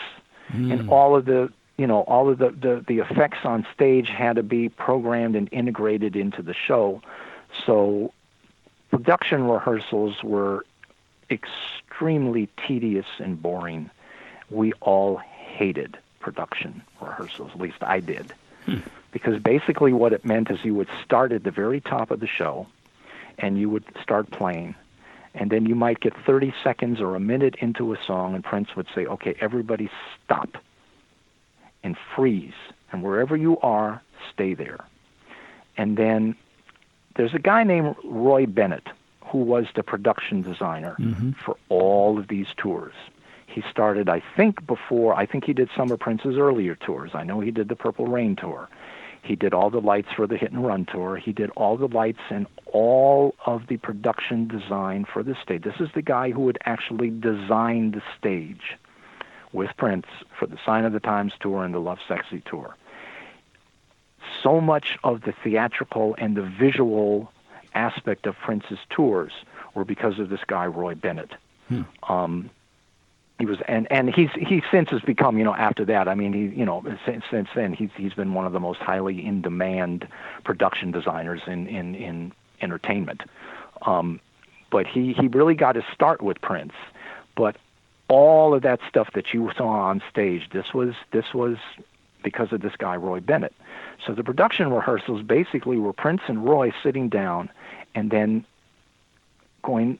hmm. 0.46 0.70
and 0.70 0.88
all 0.88 1.16
of 1.16 1.24
the 1.24 1.52
you 1.76 1.88
know 1.88 2.02
all 2.02 2.30
of 2.30 2.38
the, 2.38 2.50
the 2.50 2.84
the 2.86 3.00
effects 3.00 3.38
on 3.42 3.66
stage 3.74 4.08
had 4.08 4.36
to 4.36 4.44
be 4.44 4.68
programmed 4.68 5.34
and 5.34 5.48
integrated 5.50 6.14
into 6.14 6.40
the 6.40 6.54
show. 6.54 7.02
So 7.66 8.12
production 8.90 9.48
rehearsals 9.48 10.22
were 10.22 10.64
extremely 11.32 12.48
tedious 12.64 13.06
and 13.18 13.42
boring. 13.42 13.90
We 14.50 14.72
all 14.74 15.16
hated 15.16 15.98
production 16.20 16.80
rehearsals, 17.00 17.50
at 17.54 17.60
least 17.60 17.82
I 17.82 17.98
did. 17.98 18.32
Hmm. 18.66 18.78
Because 19.10 19.42
basically 19.42 19.92
what 19.92 20.12
it 20.12 20.24
meant 20.24 20.48
is 20.52 20.64
you 20.64 20.76
would 20.76 20.88
start 21.04 21.32
at 21.32 21.42
the 21.42 21.50
very 21.50 21.80
top 21.80 22.12
of 22.12 22.20
the 22.20 22.28
show 22.28 22.68
and 23.38 23.58
you 23.58 23.68
would 23.70 23.84
start 24.02 24.30
playing. 24.30 24.74
And 25.34 25.50
then 25.50 25.66
you 25.66 25.74
might 25.74 26.00
get 26.00 26.14
30 26.24 26.54
seconds 26.62 27.00
or 27.00 27.16
a 27.16 27.20
minute 27.20 27.56
into 27.56 27.92
a 27.92 28.02
song, 28.04 28.34
and 28.34 28.44
Prince 28.44 28.76
would 28.76 28.86
say, 28.94 29.06
Okay, 29.06 29.34
everybody 29.40 29.90
stop 30.24 30.56
and 31.82 31.96
freeze. 32.14 32.54
And 32.92 33.02
wherever 33.02 33.36
you 33.36 33.58
are, 33.60 34.00
stay 34.32 34.54
there. 34.54 34.84
And 35.76 35.96
then 35.96 36.36
there's 37.16 37.34
a 37.34 37.38
guy 37.38 37.64
named 37.64 37.96
Roy 38.04 38.46
Bennett 38.46 38.86
who 39.20 39.38
was 39.38 39.66
the 39.74 39.82
production 39.82 40.42
designer 40.42 40.96
mm-hmm. 40.98 41.32
for 41.44 41.56
all 41.68 42.18
of 42.18 42.28
these 42.28 42.46
tours. 42.56 42.94
He 43.46 43.62
started, 43.70 44.08
I 44.08 44.22
think, 44.36 44.66
before, 44.66 45.14
I 45.14 45.26
think 45.26 45.44
he 45.44 45.52
did 45.52 45.68
some 45.76 45.90
of 45.90 45.98
Prince's 45.98 46.36
earlier 46.36 46.74
tours. 46.74 47.12
I 47.14 47.24
know 47.24 47.40
he 47.40 47.50
did 47.50 47.68
the 47.68 47.76
Purple 47.76 48.06
Rain 48.06 48.36
tour. 48.36 48.68
He 49.24 49.36
did 49.36 49.54
all 49.54 49.70
the 49.70 49.80
lights 49.80 50.08
for 50.14 50.26
the 50.26 50.36
Hit 50.36 50.52
and 50.52 50.64
Run 50.64 50.84
tour. 50.84 51.16
He 51.16 51.32
did 51.32 51.50
all 51.56 51.78
the 51.78 51.88
lights 51.88 52.20
and 52.30 52.46
all 52.66 53.34
of 53.46 53.66
the 53.68 53.78
production 53.78 54.46
design 54.46 55.06
for 55.10 55.22
the 55.22 55.34
stage. 55.42 55.62
This 55.62 55.80
is 55.80 55.88
the 55.94 56.02
guy 56.02 56.30
who 56.30 56.42
would 56.42 56.58
actually 56.66 57.08
design 57.08 57.92
the 57.92 58.02
stage 58.18 58.76
with 59.52 59.70
Prince 59.78 60.06
for 60.38 60.46
the 60.46 60.58
Sign 60.66 60.84
of 60.84 60.92
the 60.92 61.00
Times 61.00 61.32
tour 61.40 61.64
and 61.64 61.72
the 61.72 61.80
Lovesexy 61.80 62.44
tour. 62.44 62.76
So 64.42 64.60
much 64.60 64.98
of 65.02 65.22
the 65.22 65.32
theatrical 65.42 66.14
and 66.18 66.36
the 66.36 66.42
visual 66.42 67.32
aspect 67.74 68.26
of 68.26 68.36
Prince's 68.36 68.78
tours 68.90 69.32
were 69.74 69.84
because 69.84 70.18
of 70.18 70.28
this 70.28 70.44
guy 70.46 70.66
Roy 70.66 70.94
Bennett. 70.94 71.30
Um, 72.08 72.50
he 73.38 73.46
was 73.46 73.58
and 73.66 73.90
and 73.90 74.14
he's 74.14 74.30
he 74.32 74.62
since 74.70 74.90
has 74.90 75.02
become 75.02 75.38
you 75.38 75.44
know 75.44 75.54
after 75.54 75.84
that 75.84 76.06
I 76.06 76.14
mean 76.14 76.32
he 76.32 76.58
you 76.58 76.64
know 76.64 76.84
since 77.04 77.24
since 77.30 77.48
then 77.54 77.72
he's 77.72 77.90
he's 77.96 78.14
been 78.14 78.34
one 78.34 78.46
of 78.46 78.52
the 78.52 78.60
most 78.60 78.80
highly 78.80 79.24
in 79.24 79.42
demand 79.42 80.06
production 80.44 80.92
designers 80.92 81.42
in 81.46 81.66
in 81.66 81.94
in 81.94 82.32
entertainment. 82.60 83.22
Um 83.82 84.20
but 84.70 84.86
he 84.86 85.12
he 85.12 85.28
really 85.28 85.54
got 85.54 85.74
his 85.74 85.84
start 85.92 86.22
with 86.22 86.40
Prince. 86.40 86.74
But 87.34 87.56
all 88.08 88.54
of 88.54 88.62
that 88.62 88.80
stuff 88.88 89.12
that 89.14 89.34
you 89.34 89.50
saw 89.56 89.68
on 89.68 90.02
stage 90.10 90.48
this 90.50 90.72
was 90.72 90.94
this 91.10 91.34
was 91.34 91.56
because 92.22 92.52
of 92.52 92.60
this 92.60 92.76
guy 92.76 92.96
Roy 92.96 93.18
Bennett. 93.18 93.54
So 94.06 94.14
the 94.14 94.22
production 94.22 94.70
rehearsals 94.72 95.22
basically 95.22 95.78
were 95.78 95.92
Prince 95.92 96.22
and 96.28 96.44
Roy 96.44 96.72
sitting 96.82 97.08
down 97.08 97.50
and 97.96 98.10
then 98.10 98.44
going 99.62 99.98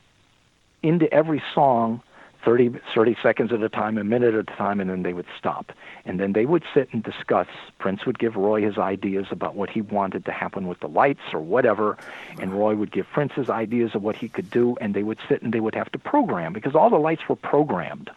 into 0.83 1.13
every 1.13 1.43
song 1.53 2.01
30, 2.45 2.79
30 2.95 3.17
seconds 3.23 3.53
at 3.53 3.63
a 3.63 3.69
time, 3.69 3.99
a 3.99 4.05
minute 4.05 4.35
at 4.35 4.41
a 4.53 4.57
time, 4.57 4.81
and 4.81 4.91
then 4.91 5.03
they 5.03 5.13
would 5.13 5.27
stop. 5.39 5.73
And 6.05 6.21
then 6.21 6.33
they 6.33 6.47
would 6.47 6.63
sit 6.75 6.89
and 6.93 7.03
discuss. 7.03 7.47
Prince 7.79 8.05
would 8.07 8.19
give 8.19 8.37
Roy 8.37 8.63
his 8.63 8.79
ideas 8.79 9.27
about 9.31 9.55
what 9.55 9.71
he 9.71 9.81
wanted 9.81 10.25
to 10.27 10.33
happen 10.33 10.67
with 10.67 10.81
the 10.81 10.89
lights 10.89 11.23
or 11.33 11.41
whatever, 11.41 11.97
and 12.41 12.53
Roy 12.53 12.75
would 12.75 12.93
give 12.93 13.07
Prince 13.13 13.33
his 13.35 13.49
ideas 13.49 13.95
of 13.95 14.03
what 14.03 14.17
he 14.17 14.29
could 14.29 14.51
do, 14.51 14.77
and 14.81 14.95
they 14.95 15.03
would 15.03 15.19
sit 15.29 15.43
and 15.43 15.53
they 15.53 15.61
would 15.61 15.75
have 15.75 15.91
to 15.93 15.99
program 15.99 16.53
because 16.53 16.75
all 16.75 16.91
the 16.91 16.97
lights 16.97 17.23
were 17.29 17.37
programmed, 17.37 18.11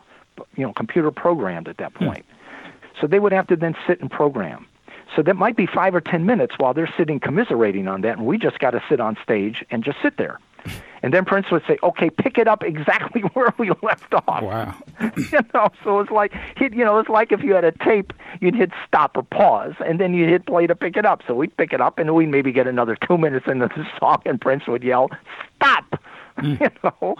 you 0.56 0.66
know, 0.66 0.74
computer 0.74 1.12
programmed 1.12 1.68
at 1.68 1.78
that 1.78 1.94
point. 1.94 2.26
Hmm. 2.26 2.70
So 3.02 3.08
they 3.08 3.20
would 3.20 3.32
have 3.32 3.48
to 3.48 3.56
then 3.56 3.76
sit 3.86 4.02
and 4.02 4.10
program. 4.10 4.68
So 5.16 5.24
that 5.24 5.36
might 5.36 5.56
be 5.56 5.66
five 5.66 5.96
or 5.96 6.02
ten 6.02 6.26
minutes 6.26 6.56
while 6.58 6.74
they're 6.74 6.94
sitting 6.98 7.20
commiserating 7.20 7.88
on 7.88 8.02
that, 8.02 8.18
and 8.18 8.26
we 8.26 8.38
just 8.38 8.60
got 8.60 8.72
to 8.72 8.84
sit 8.90 9.00
on 9.00 9.18
stage 9.24 9.66
and 9.72 9.84
just 9.84 9.98
sit 10.02 10.18
there. 10.18 10.40
And 11.04 11.14
then 11.14 11.26
Prince 11.26 11.52
would 11.52 11.62
say, 11.68 11.78
"Okay, 11.84 12.10
pick 12.10 12.40
it 12.40 12.48
up 12.48 12.64
exactly 12.64 13.22
where 13.34 13.54
we 13.60 13.70
left 13.84 14.14
off." 14.16 14.42
Wow. 14.42 14.76
you 15.16 15.40
know, 15.54 15.70
so 15.84 16.00
it's 16.00 16.10
like 16.10 16.34
hit. 16.58 16.74
You 16.74 16.84
know, 16.84 16.98
it's 16.98 17.08
like 17.08 17.32
if 17.32 17.44
you 17.44 17.54
had 17.54 17.64
a 17.64 17.72
tape, 17.72 18.14
you'd 18.42 18.56
hit 18.56 18.72
stop 18.88 19.16
or 19.16 19.22
pause, 19.22 19.76
and 19.86 20.00
then 20.00 20.16
you'd 20.16 20.28
hit 20.28 20.48
play 20.48 20.66
to 20.66 20.76
pick 20.76 20.98
it 20.98 21.06
up. 21.06 21.22
So 21.28 21.36
we'd 21.36 21.56
pick 21.56 21.72
it 21.72 21.82
up, 21.82 22.00
and 22.00 22.16
we'd 22.16 22.30
maybe 22.30 22.52
get 22.52 22.66
another 22.66 22.98
two 23.08 23.18
minutes 23.18 23.46
into 23.48 23.68
the 23.68 23.88
song, 24.00 24.24
and 24.26 24.42
Prince 24.42 24.66
would 24.68 24.84
yell, 24.84 25.12
"Stop!" 25.58 26.02
Hmm. 26.40 26.56
you 26.60 26.70
know, 26.84 27.16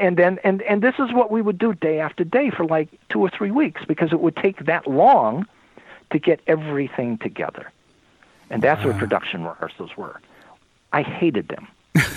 and 0.00 0.16
then 0.16 0.38
and 0.42 0.62
and 0.62 0.82
this 0.82 0.94
is 0.98 1.12
what 1.12 1.30
we 1.30 1.42
would 1.42 1.58
do 1.58 1.74
day 1.74 2.00
after 2.00 2.24
day 2.24 2.50
for 2.50 2.64
like 2.64 2.88
two 3.10 3.20
or 3.20 3.30
three 3.30 3.50
weeks 3.50 3.82
because 3.86 4.10
it 4.10 4.20
would 4.20 4.36
take 4.36 4.64
that 4.64 4.86
long 4.86 5.46
to 6.10 6.18
get 6.18 6.40
everything 6.46 7.18
together, 7.18 7.70
and 8.50 8.62
that's 8.62 8.84
what 8.84 8.90
uh-huh. 8.90 9.00
production 9.00 9.44
rehearsals 9.44 9.96
were. 9.96 10.20
I 10.92 11.02
hated 11.02 11.48
them. 11.48 11.68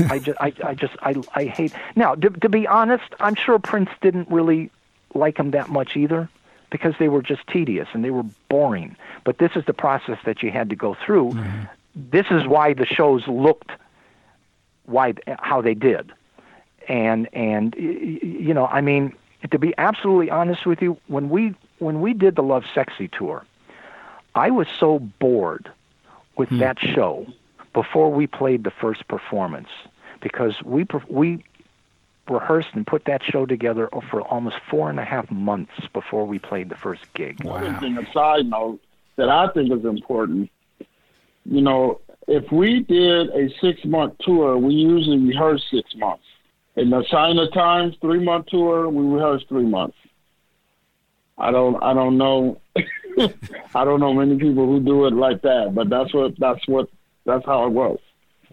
I 0.09 0.19
just, 0.19 0.39
I, 0.39 0.53
I 0.63 0.73
just, 0.75 0.93
I, 1.01 1.15
I 1.33 1.45
hate. 1.45 1.73
Now, 1.95 2.15
to, 2.15 2.29
to 2.29 2.49
be 2.49 2.67
honest, 2.67 3.13
I'm 3.19 3.35
sure 3.35 3.57
Prince 3.59 3.89
didn't 4.01 4.29
really 4.29 4.69
like 5.13 5.37
them 5.37 5.51
that 5.51 5.69
much 5.69 5.97
either, 5.97 6.29
because 6.69 6.93
they 6.99 7.09
were 7.09 7.21
just 7.21 7.45
tedious 7.47 7.87
and 7.93 8.03
they 8.03 8.11
were 8.11 8.25
boring. 8.47 8.95
But 9.23 9.37
this 9.39 9.51
is 9.55 9.65
the 9.65 9.73
process 9.73 10.17
that 10.25 10.41
you 10.41 10.51
had 10.51 10.69
to 10.69 10.75
go 10.75 10.95
through. 11.05 11.31
Mm-hmm. 11.31 11.63
This 11.95 12.27
is 12.31 12.47
why 12.47 12.73
the 12.73 12.85
shows 12.85 13.27
looked 13.27 13.71
why 14.85 15.13
how 15.39 15.61
they 15.61 15.73
did, 15.73 16.11
and 16.87 17.27
and 17.33 17.75
you 17.75 18.53
know, 18.53 18.65
I 18.67 18.81
mean, 18.81 19.13
to 19.49 19.59
be 19.59 19.73
absolutely 19.77 20.29
honest 20.29 20.65
with 20.65 20.81
you, 20.81 20.97
when 21.07 21.29
we 21.29 21.53
when 21.79 22.01
we 22.01 22.13
did 22.13 22.35
the 22.35 22.43
Love 22.43 22.63
Sexy 22.73 23.07
tour, 23.07 23.45
I 24.35 24.51
was 24.51 24.67
so 24.79 24.99
bored 24.99 25.69
with 26.37 26.49
hmm. 26.49 26.59
that 26.59 26.79
show 26.79 27.27
before 27.73 28.11
we 28.11 28.27
played 28.27 28.63
the 28.63 28.71
first 28.71 29.07
performance 29.07 29.69
because 30.21 30.61
we 30.63 30.85
we 31.09 31.43
rehearsed 32.29 32.69
and 32.73 32.85
put 32.87 33.05
that 33.05 33.21
show 33.23 33.45
together 33.45 33.89
for 34.09 34.21
almost 34.21 34.57
four 34.69 34.89
and 34.89 34.99
a 34.99 35.03
half 35.03 35.29
months 35.31 35.73
before 35.93 36.25
we 36.25 36.39
played 36.39 36.69
the 36.69 36.75
first 36.75 37.01
gig. 37.13 37.45
Other 37.45 37.73
thing, 37.79 37.97
a 37.97 38.11
side 38.13 38.45
note 38.45 38.79
that 39.17 39.29
I 39.29 39.49
think 39.53 39.71
is 39.71 39.83
important. 39.83 40.49
You 41.45 41.61
know, 41.61 41.99
if 42.27 42.51
we 42.51 42.81
did 42.81 43.29
a 43.29 43.49
six 43.59 43.83
month 43.83 44.15
tour, 44.19 44.57
we 44.57 44.73
usually 44.73 45.17
rehearse 45.17 45.63
six 45.71 45.95
months. 45.95 46.23
In 46.75 46.89
the 46.89 47.03
Sign 47.09 47.37
o' 47.37 47.45
the 47.45 47.51
Times 47.51 47.95
three 47.99 48.23
month 48.23 48.47
tour, 48.47 48.87
we 48.89 49.03
rehearse 49.03 49.43
three 49.49 49.65
months. 49.65 49.97
I 51.37 51.51
don't 51.51 51.81
I 51.83 51.93
don't 51.93 52.17
know 52.17 52.61
I 53.75 53.83
don't 53.85 53.99
know 53.99 54.13
many 54.13 54.37
people 54.37 54.65
who 54.65 54.79
do 54.79 55.05
it 55.05 55.13
like 55.13 55.41
that, 55.41 55.71
but 55.73 55.89
that's 55.89 56.13
what 56.13 56.37
that's 56.39 56.67
what 56.67 56.89
that's 57.25 57.45
how 57.45 57.65
it 57.65 57.69
was. 57.71 57.99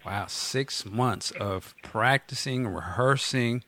Wow, 0.05 0.27
six 0.29 0.85
months 0.87 1.31
of 1.33 1.75
practicing, 1.83 2.67
rehearsing. 2.69 3.65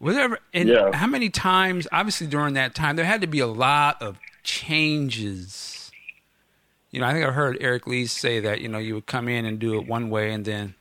Was 0.00 0.14
there 0.16 0.24
ever, 0.24 0.38
and 0.52 0.68
Yeah. 0.68 0.90
how 0.94 1.06
many 1.06 1.30
times? 1.30 1.86
Obviously, 1.92 2.26
during 2.26 2.54
that 2.54 2.74
time, 2.74 2.96
there 2.96 3.04
had 3.04 3.20
to 3.22 3.26
be 3.26 3.38
a 3.40 3.46
lot 3.46 4.02
of 4.02 4.18
changes. 4.42 5.90
You 6.90 7.00
know, 7.00 7.06
I 7.06 7.12
think 7.12 7.26
I 7.26 7.30
heard 7.30 7.56
Eric 7.60 7.86
Leeds 7.86 8.12
say 8.12 8.40
that 8.40 8.60
you 8.60 8.68
know 8.68 8.78
you 8.78 8.94
would 8.94 9.06
come 9.06 9.28
in 9.28 9.44
and 9.44 9.58
do 9.58 9.74
it 9.78 9.86
one 9.86 10.10
way, 10.10 10.32
and 10.32 10.44
then 10.44 10.74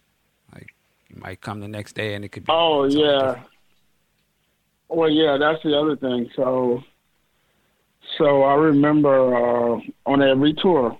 like 0.54 0.74
you 1.10 1.22
might 1.22 1.42
come 1.42 1.60
the 1.62 1.68
next 1.68 1.94
day 1.94 2.14
and 2.14 2.26
it 2.26 2.30
could 2.30 2.44
be. 2.44 2.52
Oh 2.52 2.84
yeah. 2.86 3.20
different. 3.28 3.48
Well, 4.88 5.10
yeah, 5.10 5.38
that's 5.38 5.62
the 5.64 5.76
other 5.78 5.96
thing. 5.96 6.30
So, 6.36 6.84
so 8.18 8.44
I 8.44 8.56
remember 8.56 9.36
uh, 9.36 9.80
on 10.06 10.22
every 10.22 10.54
tour. 10.54 10.98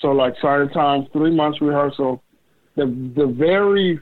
So 0.00 0.12
like 0.12 0.34
Side 0.40 0.72
Times, 0.72 1.08
three 1.12 1.34
months 1.34 1.60
rehearsal. 1.60 2.22
The 2.76 2.86
the 2.86 3.26
very 3.26 3.98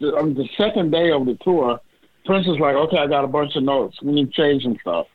the, 0.00 0.16
um, 0.16 0.34
the 0.34 0.48
second 0.56 0.90
day 0.90 1.10
of 1.12 1.26
the 1.26 1.36
tour, 1.42 1.80
Prince 2.26 2.46
was 2.46 2.58
like, 2.58 2.74
"Okay, 2.74 2.98
I 2.98 3.06
got 3.06 3.24
a 3.24 3.28
bunch 3.28 3.54
of 3.56 3.62
notes. 3.62 4.02
We 4.02 4.12
need 4.12 4.32
to 4.32 4.42
change 4.42 4.64
some 4.64 4.76
stuff." 4.80 5.06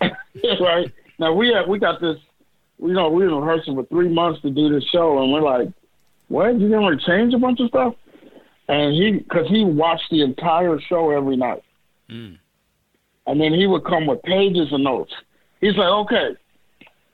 right 0.60 0.92
now, 1.18 1.32
we 1.32 1.52
have, 1.52 1.68
we 1.68 1.78
got 1.78 2.00
this. 2.00 2.16
You 2.82 2.92
know, 2.92 3.10
we 3.10 3.28
were 3.28 3.40
rehearsing 3.40 3.74
for 3.74 3.84
three 3.86 4.08
months 4.08 4.40
to 4.42 4.50
do 4.50 4.68
this 4.70 4.84
show, 4.84 5.22
and 5.22 5.32
we're 5.32 5.42
like, 5.42 5.68
"What? 6.28 6.54
You 6.54 6.68
didn't 6.68 6.82
want 6.82 7.00
to 7.00 7.06
change 7.06 7.32
a 7.34 7.38
bunch 7.38 7.60
of 7.60 7.68
stuff?" 7.68 7.94
And 8.68 8.94
he, 8.94 9.12
because 9.12 9.48
he 9.48 9.64
watched 9.64 10.10
the 10.10 10.22
entire 10.22 10.80
show 10.80 11.10
every 11.10 11.36
night 11.36 11.62
and 13.26 13.40
then 13.40 13.52
he 13.54 13.66
would 13.66 13.84
come 13.84 14.06
with 14.06 14.22
pages 14.22 14.72
of 14.72 14.80
notes. 14.80 15.12
He's 15.60 15.76
like, 15.76 15.88
okay, 15.88 16.36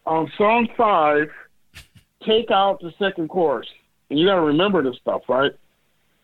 on 0.06 0.30
song 0.38 0.68
five, 0.76 1.28
take 2.24 2.50
out 2.50 2.80
the 2.80 2.92
second 2.98 3.28
chorus. 3.28 3.68
And 4.08 4.18
you 4.18 4.26
got 4.26 4.36
to 4.36 4.42
remember 4.42 4.82
this 4.82 4.96
stuff, 5.00 5.22
right? 5.28 5.52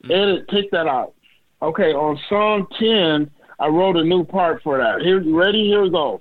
Mm-hmm. 0.04 0.10
Edit, 0.12 0.48
take 0.48 0.70
that 0.70 0.86
out. 0.86 1.14
Okay, 1.60 1.92
on 1.92 2.18
song 2.28 2.66
10, 2.78 3.30
I 3.58 3.68
wrote 3.68 3.96
a 3.96 4.04
new 4.04 4.24
part 4.24 4.62
for 4.62 4.78
that. 4.78 5.00
Here, 5.02 5.22
ready? 5.24 5.66
Here 5.66 5.82
we 5.82 5.90
go. 5.90 6.20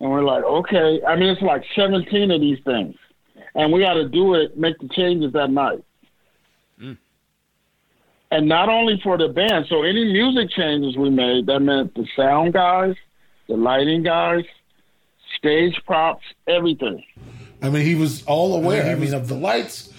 And 0.00 0.10
we're 0.10 0.22
like, 0.22 0.44
okay. 0.44 1.00
I 1.06 1.16
mean, 1.16 1.30
it's 1.30 1.42
like 1.42 1.64
17 1.76 2.30
of 2.30 2.40
these 2.40 2.58
things. 2.64 2.96
And 3.54 3.72
we 3.72 3.80
got 3.80 3.94
to 3.94 4.08
do 4.08 4.34
it, 4.34 4.56
make 4.56 4.78
the 4.78 4.88
changes 4.88 5.32
that 5.32 5.50
night. 5.50 5.84
Mm. 6.80 6.96
And 8.30 8.48
not 8.48 8.68
only 8.68 9.00
for 9.02 9.18
the 9.18 9.28
band, 9.28 9.66
so 9.68 9.82
any 9.82 10.04
music 10.04 10.50
changes 10.50 10.96
we 10.96 11.10
made, 11.10 11.46
that 11.46 11.60
meant 11.60 11.94
the 11.94 12.06
sound 12.16 12.52
guys, 12.52 12.94
the 13.48 13.56
lighting 13.56 14.04
guys, 14.04 14.44
stage 15.40 15.82
props, 15.86 16.24
everything. 16.46 17.02
I 17.62 17.70
mean, 17.70 17.84
he 17.84 17.94
was 17.94 18.22
all 18.24 18.54
aware. 18.54 18.90
I 18.90 18.94
mean, 18.94 19.14
of 19.14 19.28
the 19.28 19.34
lights, 19.34 19.92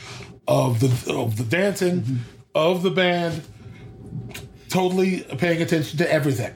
of 0.48 0.80
the 0.80 1.14
of 1.14 1.38
the 1.38 1.44
dancing, 1.44 2.20
of 2.56 2.84
the 2.84 2.92
band, 2.92 3.42
totally 4.70 5.22
paying 5.38 5.62
attention 5.62 5.98
to 5.98 6.12
everything. 6.12 6.54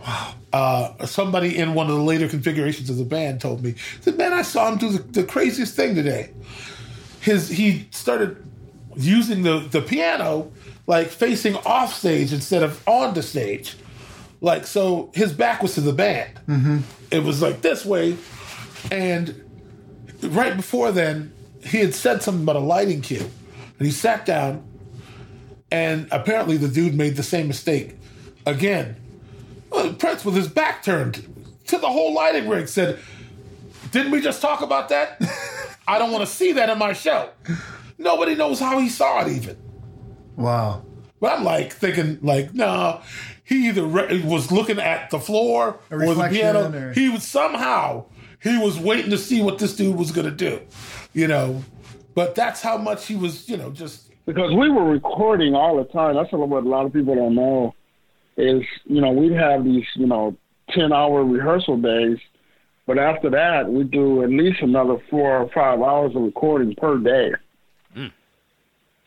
Wow. 0.00 0.34
Uh, 0.52 1.06
somebody 1.06 1.58
in 1.58 1.74
one 1.74 1.88
of 1.88 1.96
the 1.96 2.02
later 2.02 2.28
configurations 2.28 2.88
of 2.88 2.96
the 2.96 3.04
band 3.04 3.40
told 3.40 3.62
me 3.62 3.74
that 4.02 4.16
man, 4.16 4.32
I 4.32 4.42
saw 4.42 4.70
him 4.70 4.78
do 4.78 4.90
the, 4.90 5.02
the 5.20 5.24
craziest 5.24 5.74
thing 5.74 5.94
today. 5.94 6.30
His 7.20 7.48
he 7.48 7.88
started 7.90 8.36
using 8.96 9.42
the 9.42 9.60
the 9.60 9.80
piano 9.80 10.52
like 10.86 11.08
facing 11.08 11.56
off 11.56 11.94
stage 11.94 12.32
instead 12.32 12.62
of 12.62 12.86
on 12.86 13.14
the 13.14 13.22
stage. 13.22 13.76
Like 14.44 14.66
so, 14.66 15.10
his 15.14 15.32
back 15.32 15.62
was 15.62 15.72
to 15.76 15.80
the 15.80 15.94
band. 15.94 16.38
Mm-hmm. 16.46 16.80
It 17.10 17.20
was 17.20 17.40
like 17.40 17.62
this 17.62 17.82
way, 17.82 18.18
and 18.92 19.42
right 20.20 20.54
before 20.54 20.92
then, 20.92 21.32
he 21.62 21.78
had 21.78 21.94
said 21.94 22.22
something 22.22 22.42
about 22.42 22.56
a 22.56 22.60
lighting 22.60 23.00
cue, 23.00 23.24
and 23.78 23.86
he 23.86 23.90
sat 23.90 24.26
down, 24.26 24.62
and 25.72 26.08
apparently 26.12 26.58
the 26.58 26.68
dude 26.68 26.94
made 26.94 27.16
the 27.16 27.22
same 27.22 27.48
mistake 27.48 27.96
again. 28.44 28.96
Prince, 29.98 30.26
with 30.26 30.36
his 30.36 30.48
back 30.48 30.82
turned 30.82 31.26
to 31.68 31.78
the 31.78 31.88
whole 31.88 32.12
lighting 32.12 32.46
rig, 32.46 32.68
said, 32.68 32.98
"Didn't 33.92 34.12
we 34.12 34.20
just 34.20 34.42
talk 34.42 34.60
about 34.60 34.90
that? 34.90 35.22
I 35.88 35.98
don't 35.98 36.12
want 36.12 36.20
to 36.20 36.30
see 36.30 36.52
that 36.52 36.68
in 36.68 36.76
my 36.76 36.92
show." 36.92 37.30
Nobody 37.96 38.34
knows 38.34 38.60
how 38.60 38.78
he 38.78 38.90
saw 38.90 39.24
it, 39.24 39.32
even. 39.32 39.56
Wow. 40.36 40.84
But 41.18 41.38
I'm 41.38 41.44
like 41.44 41.72
thinking, 41.72 42.18
like, 42.20 42.52
no, 42.52 43.00
he 43.44 43.68
either 43.68 43.84
re- 43.84 44.22
was 44.22 44.50
looking 44.50 44.78
at 44.80 45.10
the 45.10 45.18
floor 45.20 45.78
or 45.90 46.14
the 46.14 46.28
piano. 46.28 46.72
or- 46.72 46.92
He 46.92 47.08
was 47.10 47.22
somehow 47.22 48.06
he 48.42 48.58
was 48.58 48.78
waiting 48.78 49.10
to 49.10 49.18
see 49.18 49.40
what 49.42 49.58
this 49.58 49.76
dude 49.76 49.96
was 49.96 50.10
gonna 50.12 50.30
do, 50.30 50.60
you 51.12 51.26
know. 51.28 51.62
But 52.14 52.34
that's 52.34 52.62
how 52.62 52.76
much 52.78 53.06
he 53.06 53.16
was, 53.16 53.48
you 53.48 53.56
know, 53.56 53.70
just 53.70 54.10
because 54.26 54.52
we 54.52 54.70
were 54.70 54.84
recording 54.84 55.54
all 55.54 55.76
the 55.76 55.84
time. 55.84 56.14
That's 56.14 56.30
what 56.32 56.40
a 56.40 56.68
lot 56.68 56.86
of 56.86 56.92
people 56.92 57.14
don't 57.14 57.34
know 57.34 57.74
is 58.36 58.62
you 58.86 59.00
know 59.00 59.10
we'd 59.12 59.32
have 59.32 59.64
these 59.64 59.84
you 59.94 60.06
know 60.06 60.36
ten 60.70 60.92
hour 60.92 61.24
rehearsal 61.24 61.76
days, 61.76 62.18
but 62.86 62.98
after 62.98 63.30
that 63.30 63.68
we 63.70 63.84
do 63.84 64.22
at 64.22 64.30
least 64.30 64.60
another 64.62 64.96
four 65.10 65.38
or 65.38 65.48
five 65.50 65.80
hours 65.80 66.14
of 66.16 66.22
recording 66.22 66.74
per 66.76 66.98
day. 66.98 67.32
Hmm. 67.94 68.06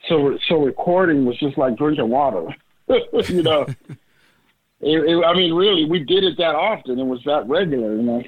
So 0.08 0.38
so 0.48 0.58
recording 0.64 1.26
was 1.26 1.38
just 1.40 1.58
like 1.58 1.78
drinking 1.78 2.10
water, 2.10 2.56
you 3.30 3.44
know. 3.44 3.68
It, 4.82 4.98
it, 5.10 5.24
I 5.26 5.34
mean, 5.34 5.54
really, 5.54 5.86
we 5.86 6.00
did 6.00 6.24
it 6.24 6.38
that 6.38 6.54
often. 6.56 7.00
It 7.00 7.06
was 7.06 7.24
that 7.26 7.48
regular, 7.48 7.96
you 7.96 8.04
know. 8.04 8.24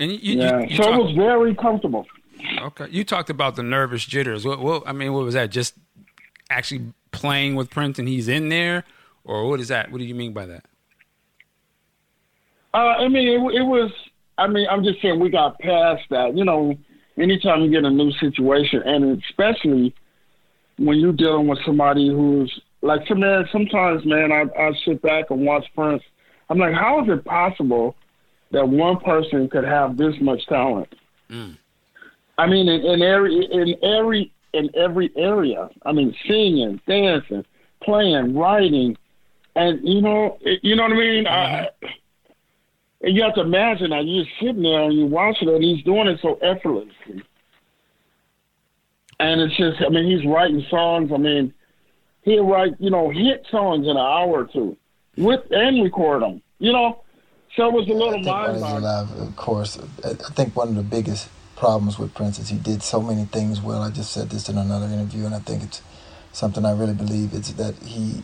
And 0.00 0.12
you, 0.12 0.18
Yeah, 0.40 0.60
you, 0.60 0.66
you 0.68 0.76
so 0.76 0.84
talk- 0.84 0.94
it 0.94 1.02
was 1.02 1.14
very 1.16 1.54
comfortable. 1.54 2.06
Okay, 2.60 2.86
you 2.90 3.04
talked 3.04 3.30
about 3.30 3.56
the 3.56 3.62
nervous 3.64 4.04
jitters. 4.04 4.44
What, 4.46 4.60
what? 4.60 4.84
I 4.86 4.92
mean, 4.92 5.12
what 5.12 5.24
was 5.24 5.34
that? 5.34 5.50
Just 5.50 5.74
actually 6.50 6.92
playing 7.10 7.56
with 7.56 7.68
Prince 7.68 7.98
and 7.98 8.06
he's 8.08 8.28
in 8.28 8.48
there, 8.48 8.84
or 9.24 9.48
what 9.48 9.58
is 9.60 9.68
that? 9.68 9.90
What 9.90 9.98
do 9.98 10.04
you 10.04 10.14
mean 10.14 10.32
by 10.32 10.46
that? 10.46 10.64
Uh, 12.74 12.76
I 12.78 13.08
mean, 13.08 13.28
it, 13.28 13.56
it 13.56 13.62
was. 13.64 13.90
I 14.36 14.46
mean, 14.46 14.66
I'm 14.70 14.84
just 14.84 15.02
saying 15.02 15.18
we 15.18 15.30
got 15.30 15.58
past 15.58 16.02
that. 16.10 16.36
You 16.36 16.44
know, 16.44 16.78
anytime 17.18 17.62
you 17.62 17.70
get 17.70 17.84
a 17.84 17.90
new 17.90 18.12
situation, 18.12 18.82
and 18.84 19.20
especially 19.24 19.94
when 20.78 20.98
you're 20.98 21.12
dealing 21.12 21.48
with 21.48 21.58
somebody 21.66 22.08
who's 22.08 22.60
like, 22.82 23.08
man, 23.10 23.48
sometimes, 23.50 24.04
man, 24.04 24.32
I 24.32 24.44
I 24.58 24.72
sit 24.84 25.02
back 25.02 25.30
and 25.30 25.44
watch 25.44 25.66
Prince. 25.74 26.02
I'm 26.48 26.58
like, 26.58 26.74
how 26.74 27.02
is 27.02 27.08
it 27.08 27.24
possible 27.24 27.96
that 28.52 28.68
one 28.68 28.98
person 29.00 29.48
could 29.48 29.64
have 29.64 29.96
this 29.96 30.14
much 30.20 30.46
talent? 30.46 30.94
Mm. 31.30 31.56
I 32.38 32.46
mean, 32.46 32.68
in, 32.68 32.80
in 32.84 33.02
every 33.02 33.44
in 33.44 33.76
every 33.82 34.32
in 34.52 34.70
every 34.74 35.10
area. 35.16 35.68
I 35.84 35.92
mean, 35.92 36.14
singing, 36.26 36.80
dancing, 36.86 37.44
playing, 37.82 38.34
writing, 38.34 38.96
and 39.56 39.86
you 39.86 40.00
know, 40.00 40.38
you 40.62 40.76
know 40.76 40.84
what 40.84 40.92
I 40.92 40.96
mean. 40.96 41.26
I, 41.26 41.68
mm-hmm. 41.82 41.86
and 43.02 43.16
you 43.16 43.22
have 43.22 43.34
to 43.34 43.42
imagine 43.42 43.90
that 43.90 44.06
you're 44.06 44.24
sitting 44.40 44.62
there 44.62 44.82
and 44.82 44.98
you're 44.98 45.08
watching 45.08 45.48
it, 45.48 45.54
and 45.54 45.64
he's 45.64 45.84
doing 45.84 46.06
it 46.06 46.20
so 46.22 46.34
effortlessly. 46.36 47.22
And 49.20 49.40
it's 49.40 49.56
just, 49.56 49.82
I 49.82 49.88
mean, 49.88 50.08
he's 50.08 50.24
writing 50.24 50.64
songs. 50.70 51.10
I 51.12 51.16
mean, 51.16 51.52
he'll 52.22 52.46
write, 52.46 52.74
you 52.78 52.90
know, 52.90 53.10
hit 53.10 53.46
songs 53.50 53.84
in 53.84 53.90
an 53.90 53.96
hour 53.96 54.28
or 54.28 54.44
two, 54.44 54.76
with 55.16 55.40
and 55.50 55.82
record 55.82 56.22
them. 56.22 56.42
You 56.58 56.72
know, 56.72 57.02
so 57.56 57.68
it 57.68 57.72
was 57.72 57.88
a 57.88 57.92
little 57.92 58.10
I 58.10 58.12
think 58.12 58.26
when 58.26 58.52
he's 58.54 58.62
mind-boggling. 58.62 58.82
alive, 58.82 59.20
of 59.28 59.36
course, 59.36 59.78
I 60.04 60.10
I 60.10 60.12
think 60.14 60.56
one 60.56 60.68
of 60.68 60.74
the 60.74 60.82
biggest 60.82 61.28
problems 61.56 61.98
with 61.98 62.14
Prince 62.14 62.38
is 62.38 62.48
he 62.48 62.58
did 62.58 62.82
so 62.82 63.00
many 63.00 63.24
things 63.24 63.60
well. 63.60 63.82
I 63.82 63.90
just 63.90 64.12
said 64.12 64.30
this 64.30 64.48
in 64.48 64.58
another 64.58 64.86
interview, 64.86 65.26
and 65.26 65.34
I 65.34 65.40
think 65.40 65.62
it's 65.62 65.82
something 66.32 66.64
I 66.64 66.72
really 66.72 66.94
believe. 66.94 67.34
It's 67.34 67.52
that 67.52 67.74
he 67.82 68.22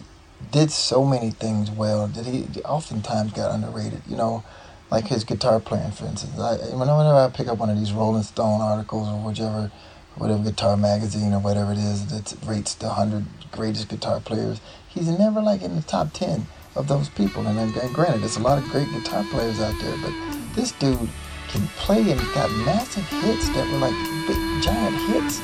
did 0.50 0.70
so 0.70 1.04
many 1.04 1.30
things 1.30 1.70
well 1.70 2.06
that 2.06 2.26
he 2.26 2.46
oftentimes 2.62 3.32
got 3.32 3.52
underrated. 3.52 4.02
You 4.08 4.16
know, 4.16 4.44
like 4.90 5.06
his 5.06 5.24
guitar 5.24 5.60
playing, 5.60 5.92
for 5.92 6.06
instance. 6.06 6.38
I, 6.38 6.56
whenever 6.76 7.00
I 7.00 7.30
pick 7.34 7.48
up 7.48 7.58
one 7.58 7.70
of 7.70 7.78
these 7.78 7.92
Rolling 7.92 8.22
Stone 8.22 8.60
articles 8.60 9.08
or 9.08 9.18
whichever, 9.18 9.70
whatever 10.16 10.42
guitar 10.42 10.76
magazine 10.76 11.32
or 11.32 11.40
whatever 11.40 11.72
it 11.72 11.78
is 11.78 12.06
that 12.06 12.36
rates 12.46 12.74
the 12.74 12.90
hundred 12.90 13.24
greatest 13.50 13.88
guitar 13.88 14.20
players, 14.20 14.60
he's 14.88 15.08
never 15.08 15.40
like 15.40 15.62
in 15.62 15.76
the 15.76 15.82
top 15.82 16.12
ten 16.12 16.46
of 16.76 16.88
those 16.88 17.08
people. 17.08 17.46
And, 17.46 17.58
and 17.58 17.94
granted, 17.94 18.22
there's 18.22 18.36
a 18.36 18.42
lot 18.42 18.58
of 18.58 18.64
great 18.64 18.90
guitar 18.90 19.24
players 19.30 19.60
out 19.60 19.74
there, 19.80 19.96
but 20.02 20.12
this 20.54 20.72
dude 20.72 21.08
can 21.48 21.66
play 21.76 22.10
and 22.10 22.20
got 22.34 22.50
massive 22.66 23.06
hits 23.22 23.48
that 23.50 23.70
were 23.72 23.78
like 23.78 23.94
big 24.26 24.62
giant 24.62 24.96
hits. 25.10 25.40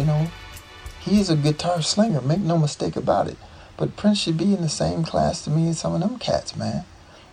You 0.00 0.06
know, 0.06 0.28
he 1.00 1.20
is 1.20 1.28
a 1.28 1.36
guitar 1.36 1.82
slinger. 1.82 2.22
Make 2.22 2.40
no 2.40 2.56
mistake 2.56 2.96
about 2.96 3.28
it. 3.28 3.36
But 3.76 3.96
Prince 3.96 4.18
should 4.18 4.38
be 4.38 4.54
in 4.54 4.62
the 4.62 4.68
same 4.70 5.04
class 5.04 5.44
to 5.44 5.50
me 5.50 5.68
as 5.68 5.78
some 5.78 5.92
of 5.92 6.00
them 6.00 6.18
cats, 6.18 6.56
man. 6.56 6.86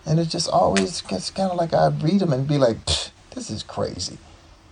And 0.04 0.20
it 0.20 0.26
just 0.26 0.50
always 0.50 1.00
gets 1.00 1.30
kind 1.30 1.50
of 1.50 1.56
like 1.56 1.72
I 1.72 1.88
read 1.88 2.20
them 2.20 2.30
and 2.30 2.46
be 2.46 2.58
like, 2.58 2.84
this 3.30 3.48
is 3.48 3.62
crazy. 3.62 4.18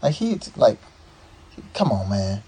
Like 0.03 0.17
he's 0.17 0.55
like, 0.59 0.77
come 1.73 1.91
on, 1.91 2.11
man. 2.11 2.43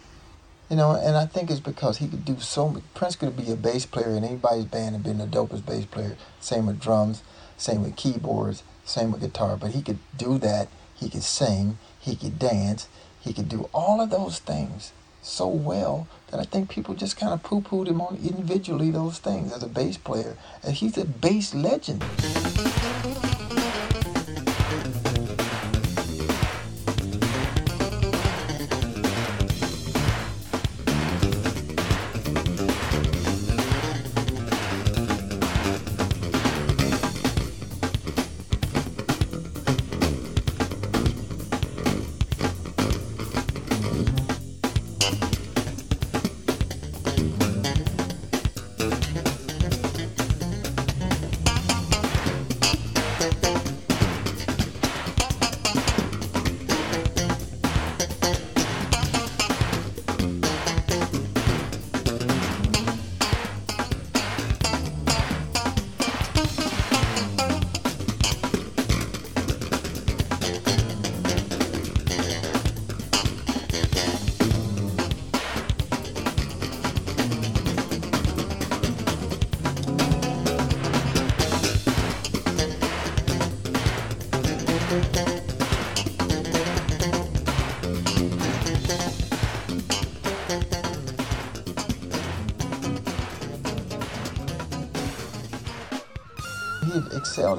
You 0.69 0.77
know, 0.77 0.91
and 0.91 1.17
I 1.17 1.25
think 1.25 1.51
it's 1.51 1.61
because 1.61 1.97
he 1.97 2.09
could 2.09 2.27
do 2.27 2.39
so 2.41 2.69
much. 2.69 2.83
Prince 2.93 3.17
could 3.17 3.35
be 3.35 3.51
a 3.51 3.57
bass 3.57 3.87
player 3.87 4.11
in 4.11 4.25
anybody's 4.25 4.67
band 4.67 4.97
and 4.97 5.03
been 5.03 5.17
the 5.17 5.27
dopest 5.27 5.65
bass 5.65 5.87
player. 5.87 6.19
Same 6.41 6.67
with 6.67 6.79
drums, 6.79 7.23
same 7.57 7.83
with 7.83 7.97
keyboards, 7.97 8.65
same 8.85 9.13
with 9.13 9.23
guitar. 9.23 9.57
But 9.57 9.71
he 9.71 9.81
could 9.81 9.99
do 10.15 10.37
that. 10.41 10.69
He 10.95 11.09
could 11.09 11.23
sing. 11.23 11.79
He 11.99 12.17
could 12.17 12.39
dance. 12.39 12.87
He 13.19 13.33
could 13.33 13.49
do 13.49 13.71
all 13.73 14.03
of 14.03 14.11
those 14.11 14.41
things 14.41 14.93
so 15.29 15.47
well 15.47 16.09
that 16.31 16.41
I 16.41 16.45
think 16.45 16.69
people 16.71 16.95
just 16.95 17.17
kind 17.17 17.33
of 17.33 17.43
poo 17.43 17.61
pooed 17.61 17.89
him 17.89 18.01
on 18.01 18.17
individually 18.17 18.91
those 18.91 19.19
things 19.19 19.53
as 19.53 19.63
a 19.63 19.69
bass 19.69 19.97
player. 19.97 20.37
And 20.63 20.75
he's 20.75 20.99
a 20.99 21.05
bass 21.05 21.55
legend. 21.55 22.05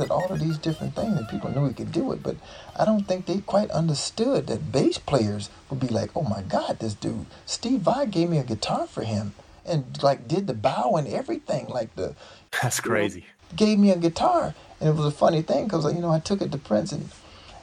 At 0.02 0.12
all 0.12 0.28
of 0.32 0.40
these 0.40 0.58
different 0.58 0.96
things 0.96 1.18
and 1.18 1.28
people 1.30 1.52
knew 1.52 1.68
he 1.68 1.74
could 1.74 1.92
do 1.92 2.12
it 2.14 2.24
but 2.24 2.36
i 2.80 2.86
don't 2.86 3.08
think 3.08 3.26
they 3.26 3.40
quite 3.40 3.72
understood 3.72 4.48
that 4.48 4.72
bass 4.72 4.98
players 5.00 5.50
would 5.70 5.80
be 5.80 5.88
like 5.90 6.12
oh 6.16 6.24
my 6.24 6.42
god 6.44 6.80
this 6.80 6.94
dude. 6.96 7.26
Steve 7.46 7.82
vai 7.82 8.06
gave 8.06 8.30
me 8.30 8.38
a 8.40 8.44
guitar 8.44 8.88
for 8.88 9.04
him 9.04 9.34
and 9.66 10.02
like 10.04 10.28
did 10.28 10.48
the 10.48 10.54
bow 10.54 10.96
and 10.98 11.08
everything 11.08 11.68
like 11.68 11.96
the 11.96 12.16
That's 12.64 12.80
crazy. 12.80 13.26
gave 13.56 13.80
me 13.80 13.92
a 13.92 13.98
guitar. 13.98 14.56
And 14.80 14.90
it 14.90 14.96
was 14.96 15.06
a 15.06 15.12
funny 15.12 15.42
thing 15.44 15.66
because 15.66 15.86
you 15.94 16.02
know 16.02 16.12
i 16.12 16.20
took 16.20 16.42
it 16.42 16.52
to 16.54 16.58
prince 16.58 16.92
and 16.92 17.10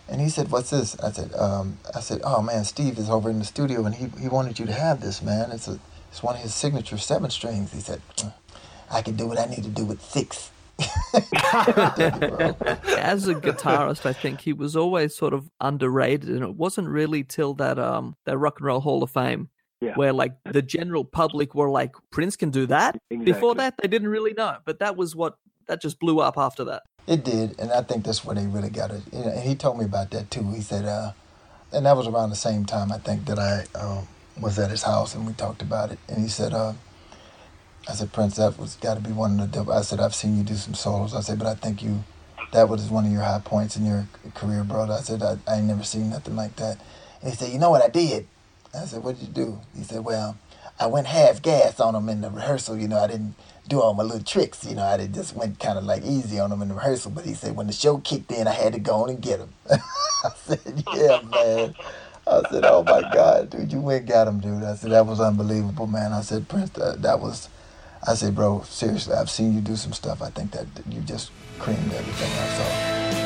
and 0.08 0.20
he 0.20 0.28
said 0.30 0.50
what's 0.52 0.70
this? 0.70 0.98
I 1.00 1.12
said 1.12 1.34
um, 1.34 1.78
i 1.94 2.00
said 2.00 2.20
oh 2.24 2.42
man 2.42 2.64
steve 2.64 2.98
is 2.98 3.10
over 3.10 3.30
in 3.30 3.38
the 3.40 3.44
studio 3.46 3.84
and 3.86 3.94
he, 3.96 4.08
he 4.20 4.28
wanted 4.28 4.58
you 4.58 4.66
to 4.66 4.72
have 4.72 5.00
this 5.00 5.22
man. 5.22 5.50
It's 5.52 5.68
a 5.68 5.78
it's 6.10 6.22
one 6.22 6.36
of 6.36 6.42
his 6.42 6.54
signature 6.54 6.98
seven 6.98 7.30
strings. 7.30 7.72
He 7.72 7.80
said 7.80 8.02
i 8.90 9.02
can 9.02 9.16
do 9.16 9.26
what 9.26 9.38
i 9.38 9.46
need 9.46 9.64
to 9.64 9.70
do 9.70 9.84
with 9.84 10.02
six 10.02 10.50
As 12.98 13.26
a 13.28 13.34
guitarist, 13.34 14.04
I 14.04 14.12
think 14.12 14.40
he 14.40 14.52
was 14.52 14.76
always 14.76 15.16
sort 15.16 15.32
of 15.32 15.50
underrated, 15.60 16.28
and 16.28 16.42
it 16.42 16.54
wasn't 16.54 16.88
really 16.88 17.24
till 17.24 17.54
that 17.54 17.78
um 17.78 18.16
that 18.26 18.36
Rock 18.38 18.58
and 18.58 18.66
Roll 18.66 18.80
Hall 18.80 19.02
of 19.02 19.10
Fame 19.10 19.48
Yeah. 19.80 19.94
where 19.94 20.12
like 20.12 20.34
the 20.44 20.62
general 20.62 21.04
public 21.04 21.54
were 21.54 21.70
like, 21.70 21.94
Prince 22.10 22.36
can 22.36 22.50
do 22.50 22.66
that. 22.66 22.98
Before 23.08 23.54
that, 23.54 23.74
they 23.80 23.88
didn't 23.88 24.08
really 24.08 24.34
know, 24.34 24.56
but 24.64 24.78
that 24.80 24.96
was 24.96 25.16
what 25.16 25.38
that 25.68 25.80
just 25.80 25.98
blew 25.98 26.20
up 26.20 26.36
after 26.38 26.64
that. 26.64 26.82
It 27.06 27.24
did, 27.24 27.58
and 27.60 27.70
I 27.72 27.82
think 27.82 28.04
that's 28.04 28.24
where 28.24 28.34
they 28.34 28.46
really 28.46 28.70
got 28.70 28.90
it. 28.90 29.02
And 29.12 29.40
he 29.42 29.54
told 29.54 29.78
me 29.78 29.84
about 29.84 30.10
that 30.10 30.30
too. 30.30 30.52
He 30.52 30.60
said, 30.60 30.84
uh, 30.84 31.12
and 31.72 31.86
that 31.86 31.96
was 31.96 32.06
around 32.06 32.30
the 32.30 32.36
same 32.36 32.64
time 32.64 32.92
I 32.92 32.98
think 32.98 33.26
that 33.26 33.38
I 33.38 33.64
um, 33.78 34.08
was 34.40 34.58
at 34.58 34.70
his 34.70 34.82
house 34.82 35.14
and 35.14 35.26
we 35.26 35.32
talked 35.32 35.62
about 35.62 35.92
it. 35.92 35.98
And 36.08 36.22
he 36.22 36.28
said, 36.28 36.52
uh, 36.52 36.74
I 37.88 37.92
said, 37.92 38.12
Prince, 38.12 38.36
that 38.36 38.58
was 38.58 38.76
got 38.76 38.94
to 38.94 39.00
be 39.00 39.12
one 39.12 39.38
of 39.38 39.52
the. 39.52 39.58
dope- 39.58 39.74
I 39.74 39.82
said, 39.82 40.00
I've 40.00 40.14
seen 40.14 40.36
you 40.36 40.44
do 40.44 40.54
some 40.54 40.74
solos. 40.74 41.14
I 41.14 41.20
said, 41.20 41.38
but 41.38 41.46
I 41.46 41.54
think 41.54 41.82
you, 41.82 42.04
that 42.52 42.68
was 42.68 42.90
one 42.90 43.06
of 43.06 43.12
your 43.12 43.22
high 43.22 43.40
points 43.44 43.76
in 43.76 43.86
your 43.86 44.06
career, 44.34 44.64
bro. 44.64 44.90
I 44.90 45.00
said, 45.00 45.22
I, 45.22 45.38
I 45.46 45.56
ain't 45.56 45.66
never 45.66 45.84
seen 45.84 46.10
nothing 46.10 46.36
like 46.36 46.56
that. 46.56 46.78
And 47.20 47.30
he 47.30 47.36
said, 47.36 47.52
you 47.52 47.58
know 47.58 47.70
what 47.70 47.82
I 47.82 47.88
did? 47.88 48.26
I 48.74 48.84
said, 48.86 49.02
what 49.02 49.18
did 49.18 49.28
you 49.28 49.34
do? 49.34 49.60
He 49.76 49.84
said, 49.84 50.04
well, 50.04 50.36
I 50.78 50.86
went 50.86 51.06
half 51.06 51.40
gas 51.42 51.80
on 51.80 51.94
him 51.94 52.08
in 52.08 52.20
the 52.20 52.30
rehearsal. 52.30 52.76
You 52.76 52.88
know, 52.88 52.98
I 52.98 53.06
didn't 53.06 53.34
do 53.68 53.80
all 53.80 53.94
my 53.94 54.02
little 54.02 54.22
tricks. 54.22 54.64
You 54.64 54.74
know, 54.74 54.84
I 54.84 54.96
did 54.96 55.14
just 55.14 55.34
went 55.34 55.58
kind 55.58 55.78
of 55.78 55.84
like 55.84 56.02
easy 56.04 56.38
on 56.38 56.52
him 56.52 56.62
in 56.62 56.68
the 56.68 56.74
rehearsal. 56.74 57.12
But 57.12 57.24
he 57.24 57.34
said, 57.34 57.56
when 57.56 57.68
the 57.68 57.72
show 57.72 57.98
kicked 57.98 58.32
in, 58.32 58.48
I 58.48 58.52
had 58.52 58.74
to 58.74 58.78
go 58.80 59.02
on 59.02 59.10
and 59.10 59.20
get 59.20 59.40
him. 59.40 59.54
I 59.70 60.30
said, 60.34 60.84
yeah, 60.92 61.20
man. 61.22 61.74
I 62.26 62.42
said, 62.50 62.64
oh 62.64 62.82
my 62.82 63.02
God, 63.02 63.50
dude, 63.50 63.72
you 63.72 63.80
went 63.80 64.06
got 64.06 64.26
him, 64.28 64.40
dude. 64.40 64.64
I 64.64 64.74
said, 64.74 64.90
that 64.90 65.06
was 65.06 65.20
unbelievable, 65.20 65.86
man. 65.86 66.12
I 66.12 66.22
said, 66.22 66.48
Prince, 66.48 66.70
that, 66.70 67.00
that 67.02 67.20
was, 67.20 67.48
I 68.08 68.14
said, 68.14 68.36
bro, 68.36 68.62
seriously, 68.62 69.14
I've 69.14 69.30
seen 69.30 69.54
you 69.54 69.60
do 69.60 69.74
some 69.74 69.92
stuff. 69.92 70.22
I 70.22 70.30
think 70.30 70.52
that 70.52 70.66
you 70.88 71.00
just 71.00 71.32
creamed 71.58 71.92
everything 71.92 72.30
I 72.30 73.20
saw. 73.20 73.25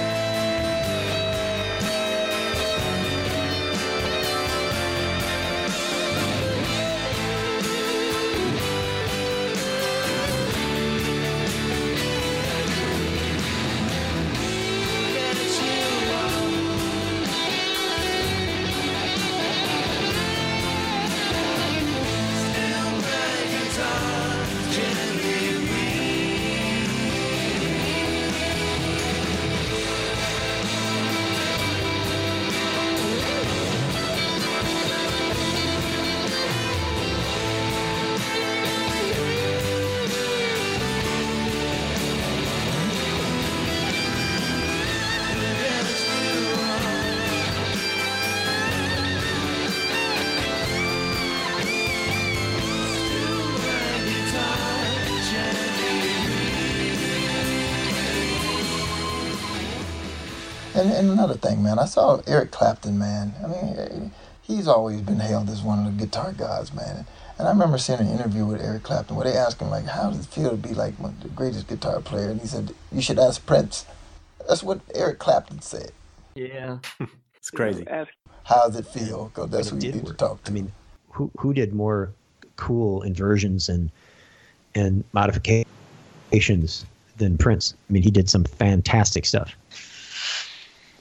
And, 60.80 60.92
and 60.92 61.10
another 61.10 61.34
thing, 61.34 61.62
man, 61.62 61.78
I 61.78 61.84
saw 61.84 62.22
Eric 62.26 62.50
Clapton, 62.50 62.98
man. 62.98 63.34
I 63.44 63.46
mean, 63.48 64.12
he's 64.42 64.66
always 64.66 65.00
been 65.00 65.20
hailed 65.20 65.50
as 65.50 65.62
one 65.62 65.86
of 65.86 65.98
the 65.98 66.06
guitar 66.06 66.32
gods, 66.32 66.72
man. 66.72 67.06
And 67.38 67.48
I 67.48 67.50
remember 67.52 67.78
seeing 67.78 68.00
an 68.00 68.08
interview 68.08 68.46
with 68.46 68.62
Eric 68.62 68.82
Clapton 68.82 69.16
where 69.16 69.24
they 69.24 69.36
asked 69.36 69.60
him, 69.60 69.70
like, 69.70 69.86
how 69.86 70.10
does 70.10 70.20
it 70.20 70.26
feel 70.26 70.50
to 70.50 70.56
be 70.56 70.74
like 70.74 70.94
one 70.98 71.12
of 71.12 71.22
the 71.22 71.28
greatest 71.28 71.68
guitar 71.68 72.00
player? 72.00 72.30
And 72.30 72.40
he 72.40 72.46
said, 72.46 72.74
you 72.92 73.00
should 73.00 73.18
ask 73.18 73.44
Prince. 73.46 73.86
That's 74.48 74.62
what 74.62 74.80
Eric 74.94 75.18
Clapton 75.18 75.60
said. 75.62 75.92
Yeah. 76.34 76.78
It's 77.40 77.50
crazy. 77.50 77.86
How 78.44 78.66
does 78.66 78.76
it 78.76 78.86
feel? 78.86 79.32
Because 79.34 79.48
that's 79.48 79.70
who 79.70 79.76
you 79.76 79.80
did 79.80 79.94
need 79.94 80.06
to 80.06 80.12
talk 80.12 80.44
to. 80.44 80.50
I 80.50 80.54
mean, 80.54 80.70
who 81.08 81.30
who 81.38 81.54
did 81.54 81.72
more 81.72 82.10
cool 82.56 83.00
inversions 83.00 83.70
and 83.70 83.90
and 84.74 85.04
modifications 85.14 86.84
than 87.16 87.38
Prince? 87.38 87.74
I 87.88 87.92
mean, 87.94 88.02
he 88.02 88.10
did 88.10 88.28
some 88.28 88.44
fantastic 88.44 89.24
stuff. 89.24 89.56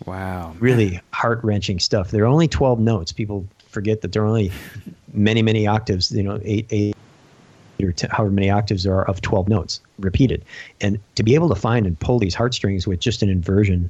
Wow. 0.06 0.56
Really 0.60 1.02
heart 1.12 1.40
wrenching 1.44 1.80
stuff. 1.80 2.12
There 2.12 2.24
are 2.24 2.28
only 2.28 2.48
12 2.48 2.80
notes. 2.80 3.12
People 3.12 3.46
forget 3.68 4.02
that 4.02 4.12
there 4.12 4.24
are 4.24 4.28
only 4.28 4.52
many, 5.14 5.42
many 5.42 5.68
octaves, 5.68 6.12
you 6.12 6.24
know, 6.24 6.40
eight, 6.44 6.68
eight 6.72 6.96
or 7.82 7.92
t- 7.92 8.08
however 8.12 8.32
many 8.32 8.50
octaves 8.50 8.84
there 8.84 8.96
are 8.96 9.08
of 9.08 9.22
12 9.22 9.48
notes 9.48 9.82
repeated. 10.00 10.44
And 10.82 11.00
to 11.16 11.24
be 11.24 11.36
able 11.36 11.50
to 11.50 11.56
find 11.56 11.86
and 11.86 12.00
pull 12.00 12.20
these 12.20 12.36
heartstrings 12.36 12.88
with 12.88 13.00
just 13.00 13.22
an 13.22 13.30
inversion 13.30 13.90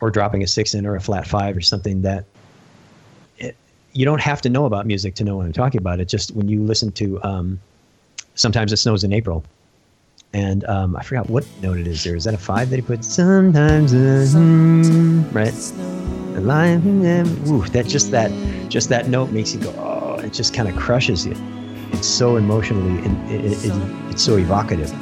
or 0.00 0.10
dropping 0.10 0.42
a 0.42 0.46
six 0.46 0.74
in 0.74 0.86
or 0.86 0.96
a 0.96 1.00
flat 1.00 1.26
five 1.26 1.56
or 1.56 1.60
something 1.60 2.02
that 2.02 2.24
it, 3.38 3.56
you 3.92 4.04
don't 4.04 4.20
have 4.20 4.42
to 4.42 4.48
know 4.48 4.64
about 4.64 4.86
music 4.86 5.14
to 5.16 5.24
know 5.24 5.36
what 5.36 5.46
I'm 5.46 5.52
talking 5.52 5.78
about. 5.78 6.00
It 6.00 6.06
just 6.06 6.34
when 6.34 6.48
you 6.48 6.62
listen 6.62 6.92
to 6.92 7.22
um, 7.22 7.60
Sometimes 8.34 8.72
It 8.72 8.76
Snows 8.76 9.04
in 9.04 9.12
April, 9.12 9.44
and 10.34 10.64
um, 10.64 10.96
I 10.96 11.02
forgot 11.04 11.30
what 11.30 11.46
note 11.62 11.78
it 11.78 11.86
is 11.86 12.02
there. 12.02 12.16
Is 12.16 12.24
that 12.24 12.34
a 12.34 12.38
five 12.38 12.68
that 12.70 12.76
he 12.76 12.82
put? 12.82 13.04
Sometimes, 13.04 13.94
uh, 13.94 15.28
right? 15.32 15.54
Ooh, 17.48 17.64
that 17.68 17.86
just 17.86 18.10
that 18.10 18.30
just 18.68 18.88
that 18.88 19.08
note 19.08 19.30
makes 19.30 19.54
you 19.54 19.60
go, 19.60 19.72
oh, 19.78 20.16
it 20.18 20.32
just 20.32 20.52
kind 20.52 20.68
of 20.68 20.74
crushes 20.76 21.24
you. 21.24 21.36
It's 21.92 22.08
so 22.08 22.36
emotionally, 22.36 23.00
and 23.04 23.30
it, 23.30 23.44
it, 23.44 23.64
it, 23.64 23.72
it's 24.10 24.24
so 24.24 24.36
evocative 24.36 24.92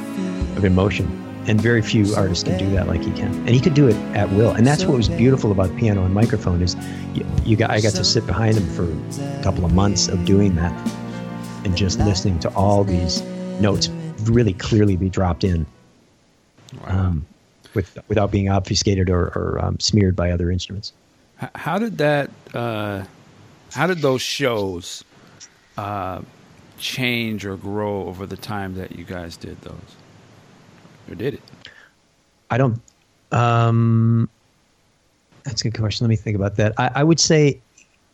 of 0.55 0.63
emotion. 0.63 1.19
And 1.47 1.59
very 1.59 1.81
few 1.81 2.15
artists 2.15 2.43
can 2.43 2.57
do 2.57 2.69
that 2.69 2.87
like 2.87 3.03
he 3.03 3.11
can. 3.11 3.33
And 3.39 3.49
he 3.49 3.59
could 3.59 3.73
do 3.73 3.87
it 3.87 3.95
at 4.15 4.29
will. 4.29 4.51
And 4.51 4.65
that's 4.65 4.85
what 4.85 4.95
was 4.95 5.09
beautiful 5.09 5.51
about 5.51 5.75
piano 5.75 6.05
and 6.05 6.13
microphone 6.13 6.61
is 6.61 6.77
you, 7.13 7.25
you 7.43 7.57
got 7.57 7.69
I 7.71 7.81
got 7.81 7.95
to 7.95 8.03
sit 8.05 8.25
behind 8.25 8.55
him 8.55 8.65
for 8.67 8.85
a 8.85 9.43
couple 9.43 9.65
of 9.65 9.73
months 9.73 10.07
of 10.07 10.23
doing 10.23 10.55
that 10.55 10.71
and 11.65 11.75
just 11.75 11.99
listening 11.99 12.39
to 12.41 12.53
all 12.53 12.85
these 12.85 13.23
notes 13.59 13.89
really 14.29 14.53
clearly 14.53 14.95
be 14.95 15.09
dropped 15.09 15.43
in 15.43 15.65
um, 16.85 17.25
with, 17.73 17.97
without 18.07 18.31
being 18.31 18.49
obfuscated 18.49 19.09
or, 19.09 19.27
or 19.35 19.59
um, 19.61 19.79
smeared 19.79 20.15
by 20.15 20.31
other 20.31 20.51
instruments. 20.51 20.93
How 21.55 21.77
did 21.77 21.97
that? 21.97 22.29
Uh, 22.53 23.03
how 23.71 23.87
did 23.87 23.99
those 23.99 24.21
shows 24.21 25.03
uh, 25.77 26.21
change 26.77 27.45
or 27.45 27.57
grow 27.57 28.05
over 28.05 28.25
the 28.25 28.37
time 28.37 28.75
that 28.75 28.93
you 28.93 29.03
guys 29.03 29.35
did 29.35 29.59
those, 29.61 29.95
or 31.09 31.15
did 31.15 31.33
it? 31.35 31.41
I 32.49 32.57
don't. 32.57 32.79
Um, 33.31 34.29
that's 35.43 35.61
a 35.61 35.63
good 35.69 35.77
question. 35.77 36.05
Let 36.05 36.09
me 36.09 36.15
think 36.15 36.35
about 36.35 36.55
that. 36.57 36.73
I, 36.77 36.91
I 36.95 37.03
would 37.03 37.19
say 37.19 37.59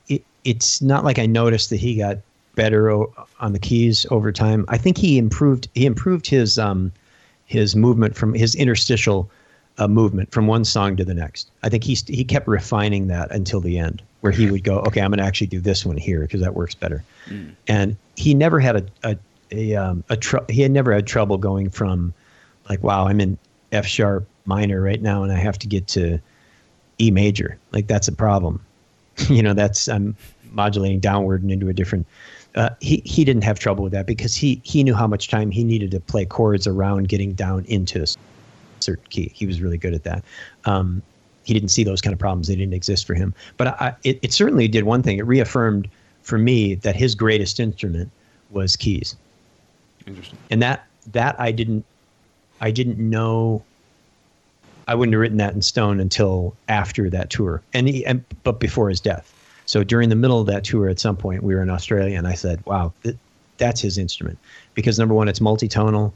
it, 0.08 0.24
it's 0.44 0.82
not 0.82 1.04
like 1.04 1.20
I 1.20 1.26
noticed 1.26 1.70
that 1.70 1.80
he 1.80 1.98
got 1.98 2.18
better 2.60 2.92
o- 2.92 3.14
on 3.40 3.54
the 3.54 3.60
keys 3.60 4.06
over 4.12 4.34
time. 4.34 4.66
I 4.68 4.78
think 4.78 4.98
he 4.98 5.18
improved. 5.18 5.70
He 5.76 5.86
improved 5.86 6.28
his 6.28 6.60
um, 6.60 6.92
his 7.46 7.74
movement 7.74 8.16
from 8.18 8.34
his 8.34 8.54
interstitial 8.54 9.32
uh, 9.78 9.88
movement 9.88 10.30
from 10.32 10.46
one 10.46 10.66
song 10.66 10.98
to 10.98 11.06
the 11.06 11.14
next. 11.14 11.50
I 11.64 11.70
think 11.70 11.86
he 11.86 11.96
st- 11.96 12.18
he 12.18 12.26
kept 12.26 12.50
refining 12.50 13.08
that 13.08 13.32
until 13.32 13.62
the 13.62 13.80
end, 13.80 14.02
where 14.20 14.34
he 14.34 14.52
would 14.52 14.66
go, 14.66 14.80
okay, 14.80 15.00
I'm 15.00 15.12
going 15.12 15.20
to 15.20 15.24
actually 15.24 15.48
do 15.48 15.62
this 15.62 15.86
one 15.86 15.96
here 15.96 16.20
because 16.20 16.42
that 16.42 16.54
works 16.54 16.76
better. 16.76 17.02
And 17.70 17.96
he 18.18 18.34
never 18.34 18.60
had 18.60 18.76
a 18.76 18.86
a 19.04 19.18
a, 19.52 19.76
um, 19.76 20.04
a 20.10 20.18
tr- 20.18 20.46
he 20.50 20.62
had 20.62 20.72
never 20.72 20.94
had 20.94 21.08
trouble 21.08 21.38
going 21.38 21.70
from 21.70 22.14
like, 22.70 22.84
wow, 22.84 23.08
I'm 23.08 23.22
in 23.22 23.38
F 23.72 23.86
sharp 23.86 24.28
minor 24.46 24.82
right 24.82 25.02
now, 25.02 25.24
and 25.24 25.32
I 25.32 25.38
have 25.38 25.58
to 25.60 25.68
get 25.68 25.88
to 25.88 26.20
E 27.00 27.10
major. 27.10 27.58
Like 27.72 27.88
that's 27.88 28.10
a 28.10 28.12
problem. 28.12 28.64
you 29.30 29.42
know, 29.42 29.54
that's 29.54 29.88
I'm 29.88 30.16
modulating 30.52 31.00
downward 31.00 31.42
and 31.42 31.52
into 31.52 31.70
a 31.70 31.74
different. 31.74 32.06
Uh, 32.56 32.70
he 32.80 33.02
he 33.06 33.24
didn't 33.24 33.44
have 33.44 33.60
trouble 33.60 33.84
with 33.84 33.94
that 33.94 34.06
because 34.08 34.36
he 34.36 34.60
he 34.64 34.84
knew 34.84 34.96
how 34.96 35.08
much 35.08 35.28
time 35.30 35.52
he 35.52 35.64
needed 35.64 35.92
to 35.92 36.00
play 36.00 36.26
chords 36.26 36.66
around 36.66 37.08
getting 37.08 37.34
down 37.34 37.64
into 37.66 38.02
a 38.02 38.08
certain 38.80 39.06
key. 39.10 39.32
He 39.34 39.46
was 39.46 39.62
really 39.62 39.78
good 39.78 39.94
at 39.94 40.04
that. 40.04 40.24
Um, 40.66 41.02
he 41.44 41.54
didn't 41.54 41.70
see 41.70 41.84
those 41.84 42.02
kind 42.02 42.14
of 42.14 42.20
problems; 42.20 42.48
they 42.48 42.56
didn't 42.56 42.74
exist 42.74 43.06
for 43.06 43.14
him. 43.14 43.34
But 43.58 43.68
I, 43.68 43.96
it, 44.04 44.20
it 44.22 44.34
certainly 44.34 44.68
did 44.68 44.84
one 44.84 45.04
thing. 45.04 45.20
It 45.20 45.26
reaffirmed 45.26 45.90
for 46.22 46.38
me 46.38 46.76
that 46.76 46.96
his 46.96 47.16
greatest 47.16 47.60
instrument 47.60 48.12
was 48.52 48.76
keys 48.76 49.16
Interesting. 50.06 50.38
and 50.50 50.62
that 50.62 50.86
that 51.12 51.40
I 51.40 51.52
didn't 51.52 51.86
I 52.62 52.72
didn't 52.72 52.98
know 53.00 53.64
I 54.88 54.96
wouldn't 54.96 55.14
have 55.14 55.22
written 55.22 55.38
that 55.38 55.54
in 55.54 55.62
stone 55.62 56.00
until 56.00 56.56
after 56.68 57.10
that 57.10 57.30
tour 57.30 57.62
and, 57.74 57.88
he, 57.88 58.06
and 58.06 58.24
but 58.44 58.60
before 58.60 58.90
his 58.90 59.00
death 59.00 59.34
so 59.70 59.84
during 59.84 60.10
the 60.10 60.16
middle 60.16 60.42
of 60.42 60.48
that 60.48 60.64
tour 60.64 60.90
at 60.90 61.00
some 61.00 61.16
point 61.16 61.44
we 61.44 61.54
were 61.54 61.62
in 61.62 61.70
Australia 61.70 62.18
and 62.18 62.28
I 62.28 62.34
said 62.34 62.66
wow 62.66 62.92
th- 63.04 63.16
that's 63.58 63.80
his 63.82 63.98
instrument. 63.98 64.40
Because 64.74 64.98
number 64.98 65.14
one 65.14 65.28
it's 65.28 65.40
multitonal 65.40 66.12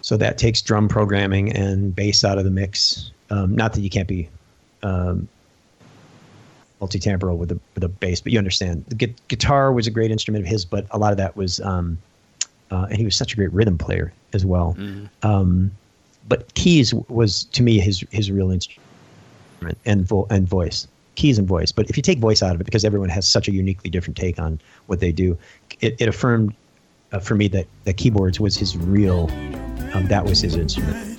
so 0.00 0.16
that 0.16 0.36
takes 0.36 0.60
drum 0.60 0.88
programming 0.88 1.52
and 1.52 1.94
bass 1.94 2.24
out 2.24 2.38
of 2.38 2.44
the 2.44 2.50
mix. 2.50 3.12
Um, 3.28 3.54
not 3.54 3.74
that 3.74 3.82
you 3.82 3.90
can't 3.90 4.08
be 4.08 4.28
um, 4.82 5.28
multi-temporal 6.80 7.36
with 7.36 7.52
a 7.52 7.60
with 7.74 7.84
a 7.84 7.88
bass 7.88 8.20
but 8.20 8.32
you 8.32 8.38
understand. 8.38 8.84
The 8.88 8.94
gu- 8.96 9.14
guitar 9.28 9.72
was 9.72 9.86
a 9.86 9.90
great 9.90 10.10
instrument 10.10 10.44
of 10.44 10.50
his 10.50 10.64
but 10.64 10.86
a 10.90 10.98
lot 10.98 11.12
of 11.12 11.18
that 11.18 11.36
was 11.36 11.60
um, 11.60 11.98
uh, 12.72 12.86
and 12.90 12.96
he 12.98 13.04
was 13.04 13.14
such 13.14 13.32
a 13.32 13.36
great 13.36 13.52
rhythm 13.52 13.78
player 13.78 14.12
as 14.32 14.44
well. 14.44 14.76
Um, 15.22 15.70
but 16.28 16.52
keys 16.54 16.92
was 17.08 17.44
to 17.44 17.62
me 17.62 17.78
his 17.78 18.04
his 18.10 18.30
real 18.30 18.50
instrument 18.50 18.80
and 19.84 20.04
vo- 20.06 20.26
and 20.30 20.48
voice, 20.48 20.88
keys 21.14 21.38
and 21.38 21.46
voice. 21.46 21.72
But 21.72 21.88
if 21.90 21.96
you 21.96 22.02
take 22.02 22.18
voice 22.18 22.42
out 22.42 22.54
of 22.54 22.60
it, 22.60 22.64
because 22.64 22.84
everyone 22.84 23.08
has 23.08 23.26
such 23.26 23.48
a 23.48 23.52
uniquely 23.52 23.90
different 23.90 24.16
take 24.16 24.38
on 24.38 24.60
what 24.86 25.00
they 25.00 25.12
do, 25.12 25.36
it, 25.80 25.96
it 26.00 26.08
affirmed 26.08 26.54
uh, 27.12 27.18
for 27.18 27.34
me 27.34 27.48
that 27.48 27.66
that 27.84 27.96
keyboards 27.96 28.38
was 28.40 28.56
his 28.56 28.76
real, 28.76 29.30
um, 29.94 30.06
that 30.08 30.24
was 30.24 30.40
his 30.40 30.56
instrument. 30.56 31.09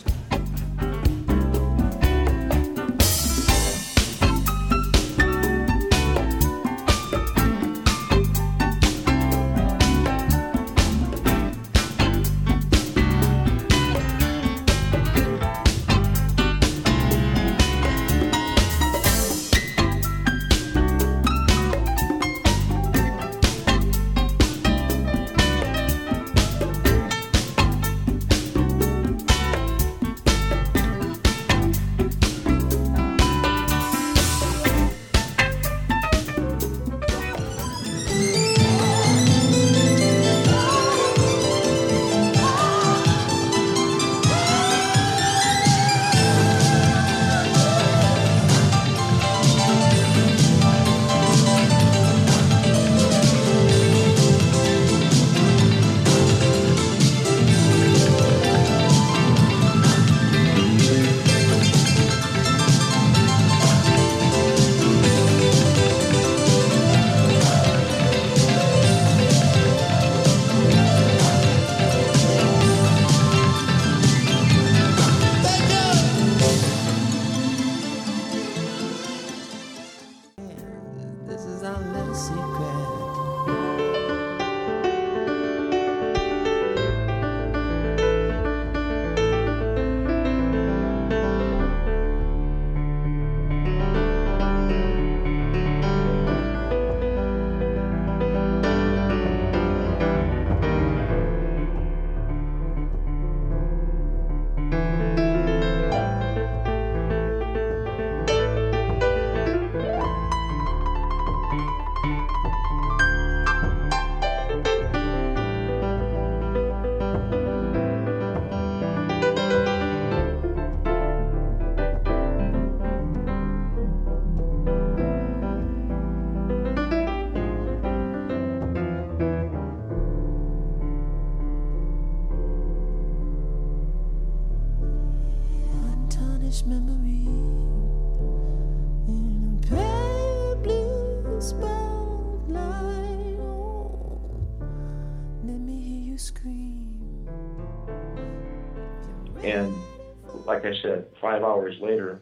Five 151.22 151.44
hours 151.44 151.76
later, 151.80 152.22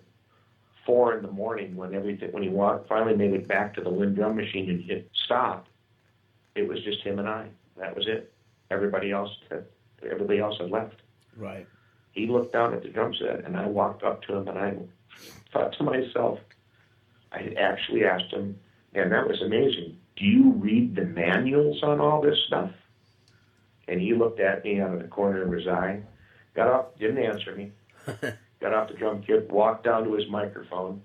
four 0.86 1.16
in 1.16 1.24
the 1.24 1.32
morning, 1.32 1.76
when 1.76 1.94
everything, 1.96 2.32
when 2.32 2.44
he 2.44 2.50
walked, 2.50 2.90
finally 2.90 3.16
made 3.16 3.34
it 3.34 3.48
back 3.48 3.74
to 3.76 3.82
the 3.82 3.90
Linn 3.90 4.14
drum 4.14 4.36
machine 4.36 4.70
and 4.70 4.84
hit 4.84 5.10
stop, 5.26 5.68
it 6.56 6.68
was 6.68 6.84
just 6.84 7.02
him 7.02 7.20
and 7.20 7.30
I. 7.30 7.48
That 7.78 7.96
was 7.96 8.08
it. 8.08 8.34
Everybody 8.70 9.12
else 9.12 9.30
had, 9.50 9.66
everybody 10.04 10.40
else 10.40 10.58
had 10.60 10.70
left. 10.70 10.96
Right. 11.38 11.66
He 12.12 12.28
looked 12.28 12.54
down 12.54 12.74
at 12.74 12.84
the 12.84 12.90
drum 12.90 13.14
set, 13.16 13.46
and 13.46 13.56
I 13.56 13.68
walked 13.68 14.04
up 14.04 14.22
to 14.24 14.36
him, 14.36 14.48
and 14.48 14.58
I 14.58 14.74
thought 15.54 15.74
to 15.78 15.84
myself, 15.84 16.40
I 17.32 17.54
actually 17.58 18.04
asked 18.04 18.32
him, 18.32 18.60
and 18.94 19.12
that 19.12 19.28
was 19.28 19.42
amazing. 19.42 19.98
Do 20.16 20.26
you 20.26 20.52
read 20.52 20.96
the 20.96 21.06
manuals 21.06 21.82
on 21.84 22.00
all 22.00 22.22
this 22.22 22.38
stuff? 22.48 22.72
And 23.88 24.02
he 24.02 24.14
looked 24.14 24.40
at 24.40 24.64
me 24.64 24.82
out 24.82 24.94
of 24.94 25.02
the 25.02 25.08
corner 25.08 25.44
of 25.44 25.52
his 25.52 25.68
eye, 25.68 26.02
got 26.56 26.68
up, 26.68 27.00
didn't 27.00 27.24
answer 27.24 27.56
me, 27.56 27.72
got 28.62 28.74
off 28.74 28.90
the 28.90 28.96
drum 28.96 29.24
kit, 29.26 29.50
walked 29.52 29.86
down 29.86 30.04
to 30.04 30.14
his 30.14 30.30
microphone, 30.30 31.02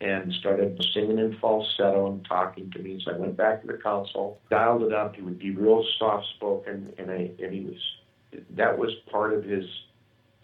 and 0.00 0.32
started 0.34 0.84
singing 0.92 1.18
in 1.18 1.36
falsetto 1.40 2.10
and 2.10 2.24
talking 2.24 2.70
to 2.72 2.78
me. 2.80 3.00
So 3.04 3.14
I 3.14 3.18
went 3.18 3.36
back 3.36 3.60
to 3.60 3.68
the 3.68 3.78
console, 3.78 4.40
dialed 4.50 4.82
it 4.82 4.92
up. 4.92 5.14
He 5.14 5.22
would 5.22 5.38
be 5.38 5.50
real 5.50 5.84
soft 5.98 6.26
spoken, 6.36 6.92
and 6.98 7.10
I 7.10 7.30
and 7.42 7.52
he 7.52 7.60
was 7.64 8.42
that 8.50 8.76
was 8.76 8.90
part 9.10 9.32
of 9.32 9.44
his 9.44 9.64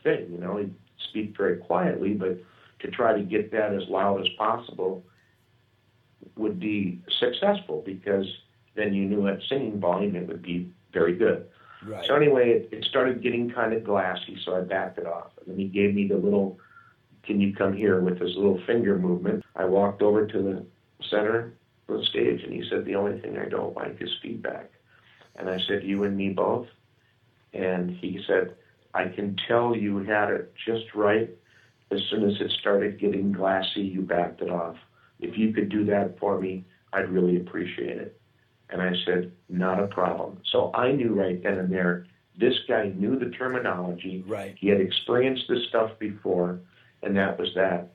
thing. 0.03 0.29
You 0.31 0.39
know, 0.39 0.57
he'd 0.59 0.75
speak 1.09 1.37
very 1.37 1.57
quietly, 1.57 2.15
but 2.15 2.39
to 2.81 2.91
try 2.91 3.15
to 3.17 3.23
get 3.23 3.51
that 3.53 3.75
as 3.75 3.83
loud 3.89 4.21
as 4.21 4.29
possible 4.37 5.03
would 6.37 6.61
be 6.61 7.03
successful 7.19 7.83
because 7.85 8.27
then 8.77 8.95
you 8.95 9.07
knew 9.07 9.27
at 9.27 9.41
singing 9.49 9.81
volume 9.81 10.15
it 10.15 10.29
would 10.29 10.43
be 10.43 10.71
very 10.93 11.17
good. 11.17 11.49
Right. 11.85 12.05
So 12.07 12.15
anyway, 12.15 12.51
it, 12.51 12.69
it 12.73 12.85
started 12.85 13.23
getting 13.23 13.51
kind 13.51 13.73
of 13.73 13.85
glassy, 13.85 14.39
so 14.45 14.57
I 14.57 14.61
backed 14.63 14.99
it 14.99 15.07
off. 15.07 15.31
And 15.39 15.53
then 15.53 15.59
he 15.59 15.67
gave 15.67 15.95
me 15.95 16.09
the 16.09 16.17
little, 16.17 16.59
can 17.23 17.41
you 17.41 17.55
come 17.55 17.75
here 17.75 18.01
with 18.01 18.19
his 18.21 18.35
little 18.37 18.61
finger 18.67 18.99
movement. 18.99 19.45
I 19.55 19.65
walked 19.65 20.03
over 20.03 20.27
to 20.27 20.43
the 20.43 20.67
center 21.09 21.55
of 21.89 22.01
the 22.01 22.05
stage 22.05 22.43
and 22.43 22.53
he 22.53 22.69
said, 22.69 22.85
the 22.85 22.97
only 22.97 23.21
thing 23.21 23.39
I 23.39 23.49
don't 23.49 23.77
like 23.77 24.01
is 24.01 24.11
feedback. 24.23 24.71
And 25.37 25.49
I 25.49 25.59
said, 25.69 25.85
you 25.85 26.05
and 26.05 26.17
me 26.17 26.31
both. 26.31 26.67
And 27.53 27.91
he 27.91 28.21
said, 28.27 28.57
I 28.95 29.09
can 29.09 29.37
tell 29.47 29.77
you 29.77 29.99
had 29.99 30.31
it 30.31 30.53
just 30.67 30.95
right. 30.95 31.31
As 31.91 32.01
soon 32.11 32.29
as 32.29 32.41
it 32.41 32.51
started 32.61 33.01
getting 33.01 33.33
glassy, 33.33 33.83
you 33.83 34.03
backed 34.03 34.43
it 34.43 34.51
off. 34.51 34.77
If 35.21 35.39
you 35.39 35.53
could 35.53 35.69
do 35.69 35.85
that 35.87 36.19
for 36.19 36.39
me, 36.39 36.65
I'd 36.93 37.09
really 37.09 37.37
appreciate 37.37 37.99
it. 37.99 38.18
And 38.71 38.83
I 38.83 38.93
said, 39.05 39.33
not 39.49 39.83
a 39.83 39.87
problem. 39.87 40.41
So 40.51 40.71
I 40.75 40.93
knew 40.93 41.15
right 41.15 41.43
then 41.43 41.59
and 41.59 41.73
there, 41.73 42.07
this 42.37 42.55
guy 42.69 42.93
knew 42.95 43.19
the 43.19 43.31
terminology. 43.31 44.25
Right. 44.27 44.55
He 44.59 44.69
had 44.69 44.81
experienced 44.81 45.45
this 45.49 45.67
stuff 45.69 45.99
before, 45.99 46.61
and 47.03 47.17
that 47.17 47.39
was 47.39 47.49
that. 47.55 47.89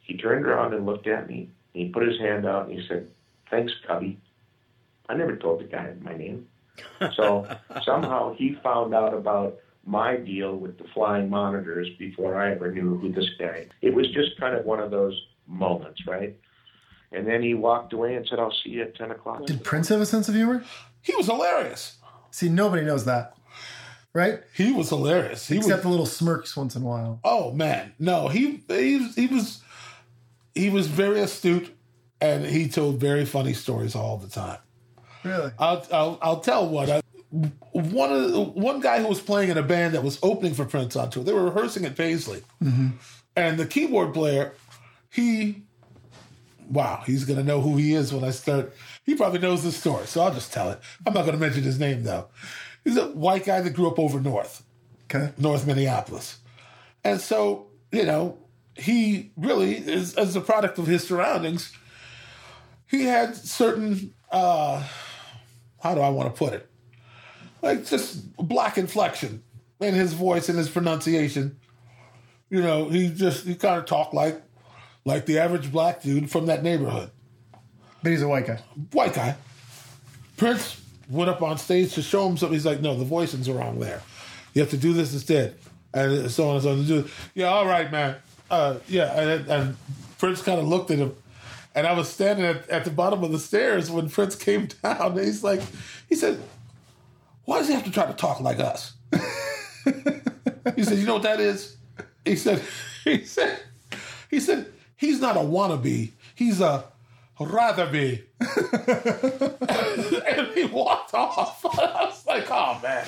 He 0.00 0.16
turned 0.16 0.44
around 0.44 0.74
and 0.74 0.84
looked 0.86 1.06
at 1.06 1.28
me. 1.28 1.50
And 1.74 1.86
he 1.86 1.88
put 1.90 2.06
his 2.06 2.18
hand 2.18 2.46
out 2.46 2.68
and 2.68 2.78
he 2.78 2.86
said, 2.88 3.08
thanks, 3.50 3.72
Cubby. 3.86 4.18
I 5.08 5.14
never 5.14 5.36
told 5.36 5.60
the 5.60 5.64
guy 5.64 5.92
my 6.00 6.16
name. 6.16 6.46
So 7.14 7.46
somehow 7.84 8.34
he 8.34 8.58
found 8.62 8.94
out 8.94 9.14
about 9.14 9.58
my 9.84 10.16
deal 10.16 10.56
with 10.56 10.76
the 10.78 10.84
flying 10.92 11.30
monitors 11.30 11.88
before 11.98 12.40
I 12.40 12.52
ever 12.52 12.70
knew 12.70 12.98
who 12.98 13.10
this 13.12 13.30
guy. 13.38 13.66
It 13.80 13.94
was 13.94 14.10
just 14.10 14.38
kind 14.38 14.54
of 14.54 14.66
one 14.66 14.80
of 14.80 14.90
those 14.90 15.18
moments, 15.46 16.06
right? 16.06 16.36
And 17.12 17.26
then 17.26 17.42
he 17.42 17.54
walked 17.54 17.92
away 17.92 18.16
and 18.16 18.26
said, 18.28 18.38
"I'll 18.38 18.52
see 18.52 18.70
you 18.70 18.82
at 18.82 18.94
ten 18.94 19.10
o'clock." 19.10 19.46
Did 19.46 19.64
Prince 19.64 19.88
have 19.88 20.00
a 20.00 20.06
sense 20.06 20.28
of 20.28 20.34
humor? 20.34 20.62
He 21.02 21.14
was 21.16 21.26
hilarious. 21.26 21.96
See, 22.30 22.48
nobody 22.50 22.84
knows 22.84 23.06
that, 23.06 23.34
right? 24.12 24.40
He 24.54 24.72
was 24.72 24.90
hilarious. 24.90 25.46
He 25.48 25.56
Except 25.56 25.76
was, 25.76 25.82
the 25.84 25.88
little 25.88 26.06
smirks 26.06 26.56
once 26.56 26.76
in 26.76 26.82
a 26.82 26.86
while. 26.86 27.20
Oh 27.24 27.52
man, 27.52 27.94
no, 27.98 28.28
he 28.28 28.62
he 28.68 28.98
was- 28.98 29.14
he 29.14 29.26
was 29.26 29.62
he 30.54 30.68
was 30.70 30.86
very 30.88 31.20
astute, 31.20 31.74
and 32.20 32.44
he 32.44 32.68
told 32.68 33.00
very 33.00 33.24
funny 33.24 33.54
stories 33.54 33.94
all 33.94 34.18
the 34.18 34.28
time. 34.28 34.58
Really? 35.24 35.50
I'll 35.58 35.86
I'll, 35.92 36.18
I'll 36.20 36.40
tell 36.40 36.68
one. 36.68 36.90
I, 36.90 37.00
one 37.72 38.12
of 38.12 38.32
the, 38.32 38.40
one 38.40 38.80
guy 38.80 39.00
who 39.00 39.08
was 39.08 39.20
playing 39.20 39.50
in 39.50 39.58
a 39.58 39.62
band 39.62 39.94
that 39.94 40.02
was 40.02 40.18
opening 40.22 40.54
for 40.54 40.64
Prince 40.64 40.96
on 40.96 41.10
tour. 41.10 41.22
They 41.24 41.32
were 41.32 41.44
rehearsing 41.44 41.84
at 41.84 41.96
Paisley, 41.96 42.42
Mm-hmm. 42.62 42.88
and 43.36 43.58
the 43.58 43.66
keyboard 43.66 44.14
player, 44.14 44.54
he, 45.10 45.62
wow, 46.70 47.02
he's 47.06 47.24
gonna 47.24 47.42
know 47.42 47.60
who 47.60 47.76
he 47.76 47.94
is 47.94 48.12
when 48.12 48.24
I 48.24 48.30
start. 48.30 48.74
He 49.04 49.14
probably 49.14 49.38
knows 49.38 49.62
the 49.62 49.72
story, 49.72 50.06
so 50.06 50.20
I'll 50.22 50.34
just 50.34 50.52
tell 50.52 50.70
it. 50.70 50.80
I'm 51.06 51.14
not 51.14 51.24
gonna 51.24 51.38
mention 51.38 51.62
his 51.62 51.78
name 51.78 52.04
though. 52.04 52.28
He's 52.84 52.96
a 52.96 53.08
white 53.08 53.44
guy 53.44 53.60
that 53.60 53.70
grew 53.70 53.88
up 53.88 53.98
over 53.98 54.20
north, 54.20 54.62
okay, 55.04 55.32
North 55.38 55.66
Minneapolis, 55.66 56.38
and 57.04 57.20
so 57.20 57.66
you 57.90 58.04
know 58.04 58.38
he 58.78 59.32
really 59.36 59.76
is 59.76 60.14
as 60.14 60.36
a 60.36 60.40
product 60.40 60.78
of 60.78 60.86
his 60.86 61.06
surroundings. 61.06 61.72
He 62.86 63.04
had 63.04 63.36
certain, 63.36 64.14
uh, 64.30 64.82
how 65.82 65.94
do 65.94 66.00
I 66.00 66.08
want 66.08 66.34
to 66.34 66.38
put 66.38 66.54
it? 66.54 66.70
Like 67.60 67.84
just 67.84 68.36
black 68.36 68.78
inflection 68.78 69.42
in 69.80 69.94
his 69.94 70.12
voice 70.12 70.48
and 70.48 70.56
his 70.56 70.70
pronunciation. 70.70 71.58
You 72.50 72.62
know, 72.62 72.88
he 72.88 73.10
just 73.10 73.46
he 73.46 73.56
kind 73.56 73.78
of 73.78 73.84
talked 73.84 74.14
like 74.14 74.40
like 75.08 75.26
the 75.26 75.38
average 75.38 75.72
black 75.72 76.02
dude 76.02 76.30
from 76.30 76.46
that 76.46 76.62
neighborhood. 76.62 77.10
But 78.02 78.12
he's 78.12 78.22
a 78.22 78.28
white 78.28 78.46
guy. 78.46 78.60
White 78.92 79.14
guy. 79.14 79.36
Prince 80.36 80.80
went 81.08 81.30
up 81.30 81.42
on 81.42 81.58
stage 81.58 81.94
to 81.94 82.02
show 82.02 82.28
him 82.28 82.36
something. 82.36 82.54
He's 82.54 82.66
like, 82.66 82.80
no, 82.80 82.94
the 82.96 83.04
voicings 83.04 83.48
are 83.48 83.54
wrong 83.58 83.80
there. 83.80 84.02
You 84.54 84.60
have 84.62 84.70
to 84.70 84.76
do 84.76 84.92
this 84.92 85.12
instead. 85.12 85.56
And 85.94 86.30
so 86.30 86.48
on 86.50 86.54
and 86.56 86.62
so 86.62 86.70
on. 86.72 86.84
Do- 86.86 87.08
Yeah, 87.34 87.46
all 87.46 87.66
right, 87.66 87.90
man. 87.90 88.16
Uh, 88.50 88.76
yeah, 88.88 89.18
and, 89.20 89.48
and 89.48 89.76
Prince 90.18 90.42
kind 90.42 90.60
of 90.60 90.68
looked 90.68 90.90
at 90.90 90.98
him. 90.98 91.16
And 91.74 91.86
I 91.86 91.92
was 91.92 92.08
standing 92.08 92.44
at, 92.44 92.68
at 92.68 92.84
the 92.84 92.90
bottom 92.90 93.24
of 93.24 93.32
the 93.32 93.38
stairs 93.38 93.90
when 93.90 94.08
Prince 94.10 94.36
came 94.36 94.66
down. 94.82 95.12
And 95.12 95.20
he's 95.20 95.42
like, 95.42 95.62
he 96.08 96.14
said, 96.14 96.38
why 97.46 97.58
does 97.58 97.68
he 97.68 97.74
have 97.74 97.84
to 97.84 97.90
try 97.90 98.04
to 98.06 98.12
talk 98.14 98.40
like 98.40 98.60
us? 98.60 98.92
he 100.76 100.84
said, 100.84 100.98
you 100.98 101.06
know 101.06 101.14
what 101.14 101.22
that 101.22 101.40
is? 101.40 101.76
He 102.24 102.36
said, 102.36 102.62
he 103.04 103.24
said, 103.24 103.58
he 104.30 104.38
said, 104.40 104.66
he's 104.98 105.20
not 105.20 105.36
a 105.36 105.40
wannabe. 105.40 106.10
He's 106.34 106.60
a 106.60 106.84
rather 107.40 107.86
be. 107.86 108.24
and 108.40 108.48
he 110.54 110.66
walked 110.66 111.14
off. 111.14 111.64
I 111.78 112.04
was 112.04 112.26
like, 112.26 112.46
oh 112.50 112.78
man. 112.82 113.06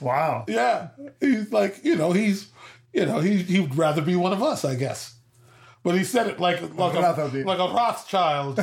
Wow. 0.00 0.44
Yeah. 0.46 0.88
He's 1.20 1.52
like, 1.52 1.80
you 1.82 1.96
know, 1.96 2.12
he's 2.12 2.50
you 2.92 3.06
know, 3.06 3.20
he 3.20 3.42
he 3.42 3.60
would 3.60 3.78
rather 3.78 4.02
be 4.02 4.16
one 4.16 4.32
of 4.32 4.42
us, 4.42 4.64
I 4.64 4.74
guess. 4.74 5.14
But 5.82 5.94
he 5.94 6.04
said 6.04 6.26
it 6.26 6.38
like 6.38 6.60
like 6.76 6.94
Rather 6.94 7.22
a, 7.22 7.28
be. 7.28 7.42
like 7.42 7.58
a 7.58 7.72
Rothschild. 7.72 8.58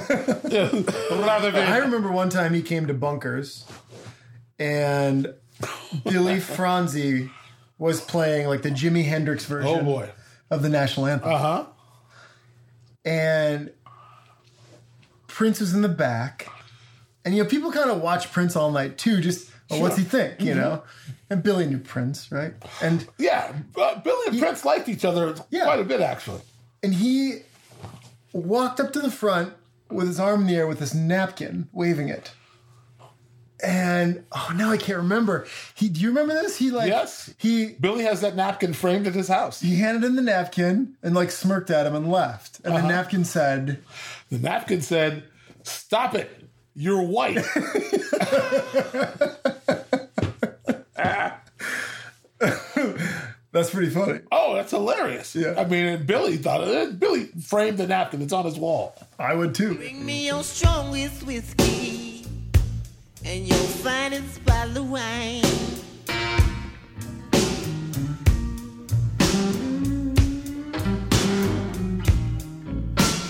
Yeah, 0.49 0.69
rather 1.11 1.51
be. 1.51 1.57
I 1.57 1.79
remember 1.79 2.11
one 2.11 2.29
time 2.29 2.53
he 2.53 2.61
came 2.61 2.85
to 2.87 2.93
Bunkers, 2.93 3.65
and 4.59 5.33
Billy 6.03 6.39
Franze 6.39 7.27
was 7.79 8.01
playing 8.01 8.47
like 8.47 8.61
the 8.61 8.69
Jimi 8.69 9.05
Hendrix 9.05 9.45
version. 9.45 9.79
Oh, 9.79 9.83
boy. 9.83 10.09
Of 10.51 10.61
the 10.61 10.69
national 10.69 11.07
anthem. 11.07 11.33
Uh 11.33 11.37
huh. 11.37 11.65
And 13.07 13.71
Prince 15.27 15.59
was 15.59 15.73
in 15.73 15.81
the 15.81 15.89
back, 15.89 16.49
and 17.23 17.35
you 17.35 17.43
know 17.43 17.49
people 17.49 17.71
kind 17.71 17.89
of 17.89 18.01
watch 18.01 18.31
Prince 18.31 18.55
all 18.55 18.71
night 18.71 18.97
too. 18.97 19.21
Just 19.21 19.49
oh, 19.71 19.79
what's 19.79 19.95
he 19.97 20.03
think? 20.03 20.41
You 20.41 20.53
Mhm. 20.53 20.57
know. 20.57 20.83
And 21.29 21.43
Billy 21.43 21.65
knew 21.65 21.77
Prince, 21.79 22.31
right? 22.31 22.53
And 22.81 23.07
yeah, 23.17 23.53
uh, 23.75 23.99
Billy 23.99 24.27
and 24.27 24.39
Prince 24.39 24.63
liked 24.65 24.87
each 24.89 25.05
other 25.05 25.33
quite 25.33 25.79
a 25.79 25.83
bit, 25.83 26.01
actually. 26.01 26.41
And 26.83 26.93
he 26.93 27.39
walked 28.33 28.79
up 28.79 28.93
to 28.93 28.99
the 29.01 29.11
front 29.11 29.53
with 29.89 30.07
his 30.07 30.19
arm 30.19 30.41
in 30.41 30.47
the 30.47 30.55
air 30.55 30.67
with 30.67 30.79
this 30.79 30.93
napkin, 30.93 31.67
waving 31.73 32.09
it. 32.09 32.31
And 33.63 34.23
oh, 34.31 34.53
now 34.55 34.69
I 34.69 34.77
can't 34.77 34.99
remember. 34.99 35.47
He, 35.73 35.89
do 35.89 35.99
you 35.99 36.09
remember 36.09 36.33
this? 36.35 36.55
He 36.57 36.69
like 36.69 36.89
yes. 36.89 37.33
He 37.37 37.69
Billy 37.79 38.03
has 38.03 38.21
that 38.21 38.35
napkin 38.35 38.73
framed 38.73 39.07
at 39.07 39.15
his 39.15 39.27
house. 39.27 39.59
He 39.59 39.77
handed 39.77 40.03
him 40.03 40.15
the 40.15 40.21
napkin 40.21 40.95
and 41.01 41.15
like 41.15 41.31
smirked 41.31 41.71
at 41.71 41.87
him 41.87 41.95
and 41.95 42.11
left. 42.11 42.59
And 42.63 42.73
Uh-huh. 42.75 42.87
the 42.87 42.93
napkin 42.93 43.25
said, 43.25 43.79
The 44.29 44.37
napkin 44.37 44.81
said, 44.81 45.23
"Stop 45.63 46.13
it! 46.13 46.29
You're 46.75 47.01
white." 47.01 47.43
That's 53.51 53.71
pretty 53.71 53.89
funny. 53.89 54.19
Oh, 54.31 54.53
that's 54.55 54.71
hilarious. 54.71 55.33
Yeah. 55.35 55.55
I 55.57 55.65
mean, 55.65 56.05
Billy 56.05 56.37
thought 56.37 56.67
it. 56.67 56.99
Billy 56.99 57.25
framed 57.41 57.77
the 57.79 57.87
napkin. 57.87 58.21
It's 58.21 58.33
on 58.33 58.45
his 58.45 58.57
wall. 58.57 58.93
I 59.17 59.33
would 59.33 59.55
too. 59.55 59.73
Bring 59.75 60.05
me 60.05 60.27
your 60.27 60.43
strongest 60.43 61.23
whiskey 61.25 62.06
and 63.27 63.45
your 63.45 63.57
finest 63.57 64.43
bottle 64.45 64.77
of 64.77 64.89
wine. 64.89 65.41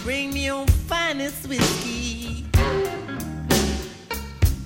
Bring 0.04 0.34
me 0.34 0.46
your 0.46 0.68
finest 0.88 1.48
whiskey 1.50 2.46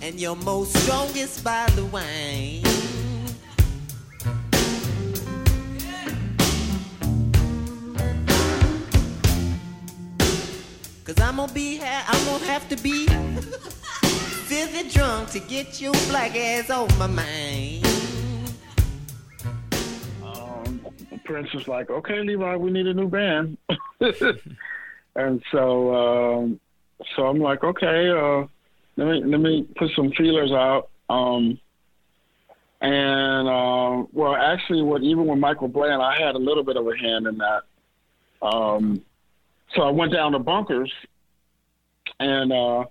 and 0.02 0.20
your 0.20 0.36
most 0.36 0.76
strongest 0.84 1.44
by 1.44 1.66
the 1.76 1.86
wine. 1.86 2.64
Cause 11.06 11.20
I'm 11.20 11.38
gonna 11.38 11.52
be, 11.54 11.78
ha- 11.78 12.06
I'm 12.08 12.26
gonna 12.26 12.52
have 12.52 12.68
to 12.70 12.76
be 12.78 13.08
filthy 14.52 14.90
drunk 14.90 15.30
to 15.30 15.40
get 15.40 15.80
your 15.80 15.94
black 16.10 16.36
ass 16.36 16.70
off 16.70 17.00
my 17.00 17.08
mind. 17.08 17.86
um, 20.22 20.86
Prince 21.24 21.54
was 21.54 21.70
like, 21.70 21.90
"Okay, 21.90 22.20
Levi, 22.20 22.58
we 22.58 22.70
need 22.70 22.86
a 22.86 22.94
new 22.94 23.08
band," 23.08 23.58
and 25.16 25.42
so 25.54 25.96
um, 25.96 26.60
so 27.16 27.28
I'm 27.28 27.40
like, 27.40 27.64
"Okay, 27.64 28.10
uh, 28.10 28.46
let 28.98 29.08
me 29.08 29.24
let 29.24 29.40
me 29.40 29.66
put 29.78 29.90
some 29.96 30.12
feelers 30.12 30.52
out." 30.52 30.90
Um, 31.10 31.58
and 32.82 33.48
uh, 33.48 34.06
well, 34.12 34.36
actually, 34.36 34.82
what 34.82 35.02
even 35.02 35.28
with 35.28 35.40
Michael 35.40 35.70
Bland, 35.70 36.02
I 36.02 36.20
had 36.20 36.36
a 36.36 36.40
little 36.40 36.66
bit 36.66 36.76
of 36.76 36.86
a 36.86 36.98
hand 36.98 37.26
in 37.26 37.38
that. 37.38 37.62
Um, 38.42 39.02
so 39.76 39.84
I 39.84 39.92
went 39.92 40.12
down 40.12 40.34
to 40.34 40.40
Bunkers, 40.40 40.92
and 42.20 42.52
uh, 42.52 42.84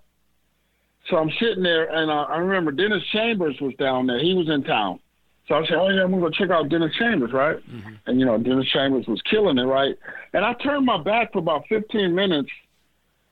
so 1.10 1.16
I'm 1.16 1.30
sitting 1.40 1.62
there, 1.62 1.90
and 1.90 2.10
uh, 2.10 2.22
I 2.28 2.38
remember 2.38 2.70
Dennis 2.70 3.02
Chambers 3.12 3.60
was 3.60 3.74
down 3.74 4.06
there. 4.06 4.20
He 4.20 4.32
was 4.34 4.48
in 4.48 4.62
town. 4.62 5.00
So 5.48 5.56
I 5.56 5.66
said, 5.66 5.74
"Oh 5.74 5.88
yeah, 5.88 6.04
I'm 6.04 6.10
gonna 6.12 6.22
go 6.22 6.30
check 6.30 6.50
out 6.50 6.68
Dennis 6.68 6.94
Chambers, 6.96 7.32
right?" 7.32 7.58
And 8.06 8.20
you 8.20 8.24
know, 8.24 8.38
Dennis 8.38 8.68
Chambers 8.68 9.06
was 9.08 9.20
killing 9.22 9.58
it, 9.58 9.64
right? 9.64 9.96
And 10.32 10.44
I 10.44 10.54
turned 10.54 10.86
my 10.86 11.02
back 11.02 11.32
for 11.32 11.40
about 11.40 11.66
15 11.68 12.14
minutes, 12.14 12.50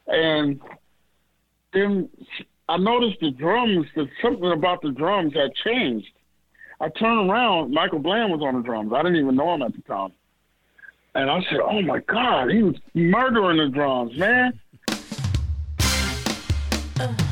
and 0.09 0.61
then 1.72 2.09
I 2.68 2.76
noticed 2.76 3.20
the 3.20 3.31
drums. 3.31 3.87
That 3.95 4.09
something 4.20 4.51
about 4.51 4.83
the 4.83 4.91
drums 4.91 5.33
had 5.35 5.55
changed. 5.55 6.09
I 6.81 6.89
turned 6.89 7.31
around. 7.31 7.72
Michael 7.72 8.01
Bland 8.01 8.33
was 8.33 8.41
on 8.43 8.57
the 8.57 8.62
drums. 8.62 8.93
I 8.93 9.03
didn't 9.03 9.16
even 9.18 9.37
know 9.37 9.55
him 9.55 9.62
at 9.62 9.72
the 9.74 9.83
time. 9.83 10.12
And 11.14 11.31
I 11.31 11.41
said, 11.49 11.61
"Oh 11.62 11.83
my 11.83 12.01
God, 12.01 12.51
he 12.51 12.64
was 12.64 12.74
murdering 12.95 13.59
the 13.59 13.68
drums, 13.68 14.16
man." 14.18 14.59
I 17.01 17.28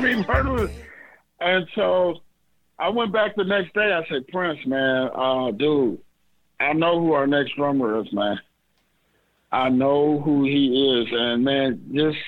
mean, 0.14 0.24
murder. 0.26 0.70
And 1.40 1.66
so 1.74 2.20
I 2.78 2.88
went 2.88 3.12
back 3.12 3.36
the 3.36 3.44
next 3.44 3.74
day. 3.74 3.92
I 3.92 4.06
said, 4.08 4.26
Prince, 4.28 4.58
man, 4.66 5.10
uh, 5.14 5.50
dude, 5.52 5.98
I 6.58 6.72
know 6.72 7.00
who 7.00 7.12
our 7.12 7.26
next 7.26 7.56
drummer 7.56 8.00
is, 8.00 8.12
man. 8.12 8.38
I 9.52 9.68
know 9.68 10.20
who 10.20 10.44
he 10.44 11.02
is, 11.02 11.08
and 11.12 11.44
man, 11.44 11.82
just 11.92 12.18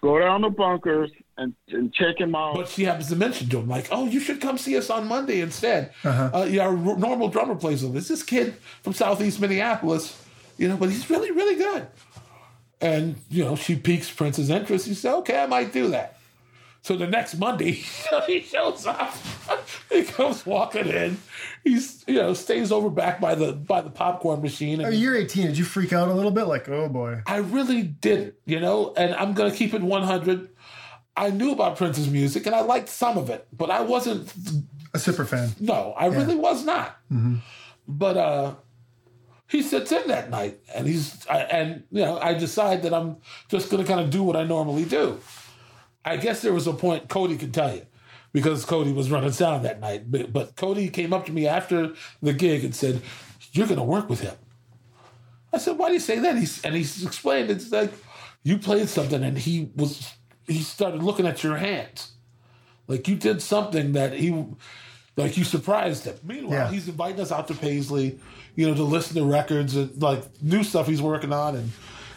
go 0.00 0.18
down 0.18 0.40
to 0.42 0.50
bunkers 0.50 1.10
and, 1.36 1.54
and 1.68 1.92
check 1.92 2.18
him 2.18 2.34
out. 2.34 2.54
But 2.54 2.68
she 2.68 2.84
happens 2.84 3.08
to 3.08 3.16
mention 3.16 3.48
to 3.50 3.58
him, 3.58 3.68
like, 3.68 3.88
"Oh, 3.90 4.06
you 4.06 4.20
should 4.20 4.40
come 4.40 4.56
see 4.56 4.76
us 4.78 4.88
on 4.88 5.06
Monday 5.06 5.40
instead." 5.40 5.92
Uh-huh. 6.02 6.30
Uh, 6.32 6.44
yeah, 6.44 6.66
our 6.66 6.74
normal 6.74 7.28
drummer 7.28 7.56
plays 7.56 7.84
with 7.84 7.94
us. 7.96 8.08
This 8.08 8.22
kid 8.22 8.54
from 8.82 8.94
Southeast 8.94 9.38
Minneapolis, 9.40 10.18
you 10.56 10.68
know, 10.68 10.76
but 10.76 10.88
he's 10.88 11.08
really, 11.10 11.30
really 11.30 11.56
good. 11.56 11.86
And 12.80 13.16
you 13.28 13.44
know, 13.44 13.54
she 13.54 13.76
piques 13.76 14.10
Prince's 14.10 14.48
interest. 14.48 14.86
He 14.86 14.94
said, 14.94 15.14
"Okay, 15.18 15.38
I 15.38 15.46
might 15.46 15.72
do 15.72 15.88
that." 15.88 16.16
So 16.82 16.96
the 16.96 17.06
next 17.06 17.36
Monday, 17.38 17.70
he 18.26 18.42
shows 18.42 18.86
up. 18.86 19.14
he 19.88 20.02
comes 20.02 20.44
walking 20.44 20.86
in. 20.88 21.16
He's 21.62 22.02
you 22.08 22.14
know 22.14 22.34
stays 22.34 22.72
over 22.72 22.90
back 22.90 23.20
by 23.20 23.34
the 23.36 23.52
by 23.52 23.80
the 23.82 23.90
popcorn 23.90 24.42
machine. 24.42 24.82
Oh, 24.82 24.86
And 24.86 24.94
you're 24.96 25.16
18. 25.16 25.46
Did 25.46 25.58
you 25.58 25.64
freak 25.64 25.92
out 25.92 26.08
a 26.08 26.12
little 26.12 26.32
bit? 26.32 26.44
Like, 26.44 26.68
oh 26.68 26.88
boy. 26.88 27.22
I 27.26 27.36
really 27.36 27.82
didn't, 27.82 28.34
you 28.46 28.58
know, 28.58 28.92
and 28.96 29.14
I'm 29.14 29.32
going 29.34 29.50
to 29.50 29.56
keep 29.56 29.74
it 29.74 29.80
100. 29.82 30.48
I 31.16 31.30
knew 31.30 31.52
about 31.52 31.76
Prince's 31.76 32.08
music 32.08 32.46
and 32.46 32.54
I 32.54 32.62
liked 32.62 32.88
some 32.88 33.16
of 33.18 33.30
it, 33.30 33.46
but 33.52 33.70
I 33.70 33.82
wasn't, 33.82 34.32
A 34.94 34.98
super 34.98 35.24
fan. 35.24 35.50
no, 35.60 35.94
I 35.96 36.06
really 36.06 36.34
was 36.36 36.64
not. 36.64 36.96
hmm 37.08 37.36
But 37.86 38.16
uh 38.16 38.54
he 39.46 39.60
sits 39.62 39.92
in 39.92 40.08
that 40.08 40.30
night 40.30 40.58
and 40.74 40.86
he's, 40.86 41.26
I, 41.28 41.40
and, 41.42 41.84
you 41.90 42.00
know, 42.02 42.18
I 42.18 42.32
decide 42.32 42.82
that 42.84 42.94
I'm 42.94 43.18
just 43.50 43.68
going 43.70 43.84
to 43.84 43.86
kind 43.86 44.00
of 44.00 44.08
do 44.08 44.22
what 44.22 44.34
I 44.34 44.44
normally 44.44 44.86
do. 44.86 45.20
I 46.04 46.16
guess 46.16 46.42
there 46.42 46.52
was 46.52 46.66
a 46.66 46.72
point 46.72 47.08
Cody 47.08 47.36
could 47.36 47.54
tell 47.54 47.74
you 47.74 47.86
because 48.32 48.64
Cody 48.64 48.92
was 48.92 49.10
running 49.10 49.30
sound 49.32 49.64
that 49.64 49.80
night. 49.80 50.10
But, 50.10 50.32
but 50.32 50.56
Cody 50.56 50.88
came 50.88 51.12
up 51.12 51.26
to 51.26 51.32
me 51.32 51.46
after 51.46 51.92
the 52.20 52.32
gig 52.32 52.64
and 52.64 52.74
said, 52.74 53.00
You're 53.52 53.66
going 53.66 53.78
to 53.78 53.84
work 53.84 54.08
with 54.08 54.20
him. 54.20 54.34
I 55.52 55.58
said, 55.58 55.78
Why 55.78 55.88
do 55.88 55.94
you 55.94 56.00
say 56.00 56.18
that? 56.20 56.36
He's, 56.36 56.62
and 56.64 56.74
he 56.74 56.80
explained 56.80 57.50
it's 57.50 57.70
like 57.70 57.92
you 58.42 58.58
played 58.58 58.88
something 58.88 59.22
and 59.22 59.38
he 59.38 59.70
was, 59.76 60.12
he 60.46 60.60
started 60.62 61.02
looking 61.02 61.26
at 61.26 61.44
your 61.44 61.56
hands. 61.56 62.12
Like 62.88 63.06
you 63.06 63.14
did 63.14 63.40
something 63.40 63.92
that 63.92 64.12
he, 64.14 64.44
like 65.16 65.36
you 65.36 65.44
surprised 65.44 66.04
him. 66.04 66.16
Meanwhile, 66.24 66.52
Yeah. 66.58 66.70
he's 66.70 66.88
inviting 66.88 67.20
us 67.20 67.30
out 67.30 67.46
to 67.48 67.54
Paisley, 67.54 68.18
you 68.56 68.66
know, 68.68 68.74
to 68.74 68.82
listen 68.82 69.14
to 69.16 69.24
records 69.24 69.76
and 69.76 70.02
like 70.02 70.24
new 70.42 70.64
stuff 70.64 70.86
he's 70.88 71.00
working 71.02 71.32
on. 71.32 71.54
And 71.54 71.70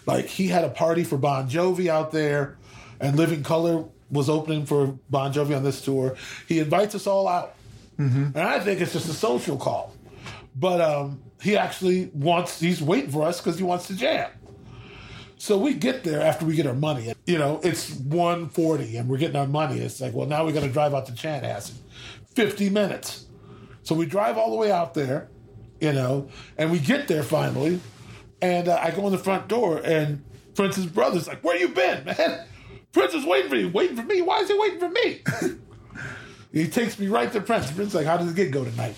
like 0.07 0.25
he 0.25 0.47
had 0.47 0.63
a 0.63 0.69
party 0.69 1.03
for 1.03 1.17
Bon 1.17 1.47
Jovi 1.47 1.87
out 1.87 2.11
there, 2.11 2.57
and 2.99 3.15
Living 3.17 3.43
Colour 3.43 3.85
was 4.11 4.29
opening 4.29 4.65
for 4.65 4.97
Bon 5.09 5.33
Jovi 5.33 5.55
on 5.55 5.63
this 5.63 5.81
tour. 5.81 6.15
He 6.47 6.59
invites 6.59 6.95
us 6.95 7.07
all 7.07 7.27
out, 7.27 7.55
Mm-hmm. 7.99 8.37
and 8.37 8.37
I 8.37 8.59
think 8.59 8.81
it's 8.81 8.91
just 8.91 9.07
a 9.07 9.13
social 9.13 9.55
call. 9.57 9.95
But 10.53 10.81
um, 10.81 11.21
he 11.41 11.55
actually 11.57 12.11
wants, 12.13 12.59
he's 12.59 12.81
waiting 12.81 13.09
for 13.09 13.23
us 13.23 13.39
because 13.39 13.57
he 13.57 13.63
wants 13.63 13.87
to 13.87 13.95
jam. 13.95 14.29
So 15.37 15.57
we 15.57 15.73
get 15.73 16.03
there 16.03 16.21
after 16.21 16.45
we 16.45 16.55
get 16.55 16.67
our 16.67 16.73
money. 16.73 17.13
You 17.25 17.37
know, 17.37 17.59
it's 17.63 17.91
140 17.91 18.97
and 18.97 19.07
we're 19.09 19.17
getting 19.17 19.35
our 19.37 19.47
money. 19.47 19.79
It's 19.79 20.01
like, 20.01 20.13
well, 20.13 20.27
now 20.27 20.45
we 20.45 20.51
got 20.51 20.63
to 20.63 20.69
drive 20.69 20.93
out 20.93 21.05
to 21.07 21.11
Chanhassen. 21.13 21.75
50 22.35 22.69
minutes. 22.69 23.25
So 23.83 23.95
we 23.95 24.05
drive 24.05 24.37
all 24.37 24.49
the 24.51 24.57
way 24.57 24.71
out 24.71 24.93
there, 24.93 25.29
you 25.79 25.93
know, 25.93 26.29
and 26.57 26.71
we 26.71 26.79
get 26.79 27.07
there 27.07 27.23
finally. 27.23 27.79
And 28.41 28.67
uh, 28.67 28.77
I 28.81 28.91
go 28.91 29.05
in 29.07 29.11
the 29.11 29.17
front 29.17 29.47
door 29.47 29.81
and 29.83 30.23
Prince's 30.53 30.85
brother's 30.85 31.27
like, 31.27 31.43
where 31.43 31.57
you 31.57 31.69
been, 31.69 32.03
man? 32.05 32.45
Prince 32.95 33.13
is 33.13 33.25
waiting 33.25 33.49
for 33.49 33.57
you. 33.57 33.67
Waiting 33.67 33.97
for 33.97 34.03
me? 34.03 34.21
Why 34.21 34.39
is 34.39 34.47
he 34.47 34.57
waiting 34.57 34.79
for 34.79 34.87
me? 34.87 35.21
he 36.53 36.65
takes 36.69 36.97
me 36.97 37.07
right 37.07 37.29
to 37.33 37.41
Prince. 37.41 37.69
Prince's 37.69 37.93
like, 37.93 38.05
how 38.05 38.15
does 38.15 38.27
the 38.27 38.33
gig 38.33 38.53
go 38.53 38.63
tonight? 38.63 38.95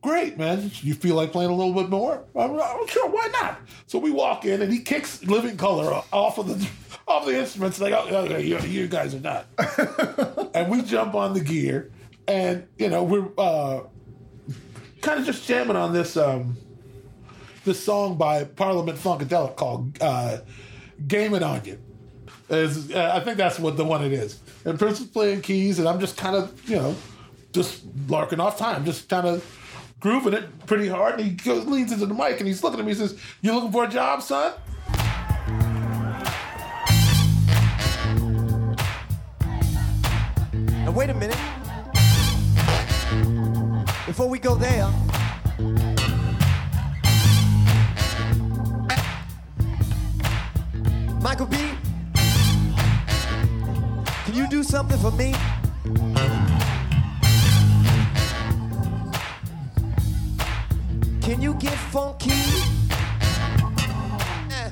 Great, 0.00 0.38
man. 0.38 0.70
You 0.80 0.94
feel 0.94 1.14
like 1.14 1.30
playing 1.30 1.50
a 1.50 1.54
little 1.54 1.74
bit 1.74 1.90
more? 1.90 2.24
I'm, 2.34 2.58
I'm 2.58 2.86
sure. 2.86 3.10
Why 3.10 3.28
not? 3.34 3.60
So 3.86 3.98
we 3.98 4.10
walk 4.10 4.46
in, 4.46 4.62
and 4.62 4.72
he 4.72 4.78
kicks 4.78 5.22
Living 5.24 5.58
Colour 5.58 6.02
off 6.10 6.38
of 6.38 6.48
the 6.48 6.66
off 7.06 7.26
the 7.26 7.38
instruments. 7.38 7.78
Like, 7.78 7.92
oh, 7.92 8.06
okay, 8.24 8.42
you, 8.46 8.58
you 8.60 8.88
guys 8.88 9.14
are 9.14 9.20
not. 9.20 9.46
and 10.54 10.70
we 10.70 10.80
jump 10.80 11.14
on 11.14 11.34
the 11.34 11.40
gear, 11.40 11.92
and 12.26 12.66
you 12.78 12.88
know 12.88 13.04
we're 13.04 13.28
uh, 13.36 13.82
kind 15.02 15.20
of 15.20 15.26
just 15.26 15.46
jamming 15.46 15.76
on 15.76 15.92
this 15.92 16.16
um, 16.16 16.56
this 17.64 17.84
song 17.84 18.16
by 18.16 18.44
Parliament 18.44 18.98
Funkadelic 18.98 19.54
called 19.54 19.98
uh, 20.00 20.38
"Game 21.06 21.34
It 21.34 21.42
On 21.42 21.62
You." 21.64 21.78
Is, 22.52 22.92
uh, 22.92 23.12
I 23.14 23.20
think 23.20 23.38
that's 23.38 23.58
what 23.58 23.78
the 23.78 23.84
one 23.84 24.04
it 24.04 24.12
is. 24.12 24.38
And 24.66 24.78
Prince 24.78 25.00
is 25.00 25.06
playing 25.06 25.40
keys, 25.40 25.78
and 25.78 25.88
I'm 25.88 25.98
just 25.98 26.18
kind 26.18 26.36
of, 26.36 26.68
you 26.68 26.76
know, 26.76 26.94
just 27.52 27.82
larking 28.08 28.40
off 28.40 28.58
time, 28.58 28.84
just 28.84 29.08
kind 29.08 29.26
of 29.26 29.42
grooving 30.00 30.34
it 30.34 30.66
pretty 30.66 30.88
hard. 30.88 31.18
And 31.18 31.24
he 31.24 31.30
goes, 31.30 31.64
leans 31.66 31.92
into 31.92 32.06
the 32.06 32.14
mic 32.14 32.38
and 32.38 32.46
he's 32.46 32.62
looking 32.62 32.80
at 32.80 32.84
me 32.84 32.92
and 32.92 33.00
says, 33.00 33.18
You 33.40 33.54
looking 33.54 33.72
for 33.72 33.84
a 33.84 33.88
job, 33.88 34.20
son? 34.20 34.52
Now 40.84 40.90
wait 40.90 41.08
a 41.08 41.14
minute. 41.14 41.38
Before 44.06 44.28
we 44.28 44.38
go 44.38 44.56
there, 44.56 44.90
Michael 51.22 51.46
B, 51.46 51.56
can 54.32 54.40
you 54.40 54.48
do 54.48 54.62
something 54.62 54.96
for 54.96 55.10
me? 55.10 55.34
Can 61.20 61.42
you 61.42 61.52
get 61.54 61.74
funky? 61.92 62.30
Eh. 64.50 64.70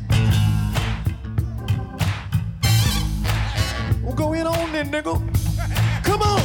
Well, 4.03 4.15
go 4.15 4.33
in 4.33 4.47
on 4.47 4.73
then, 4.73 4.91
nigga. 4.91 5.21
Come 6.05 6.23
on, 6.23 6.41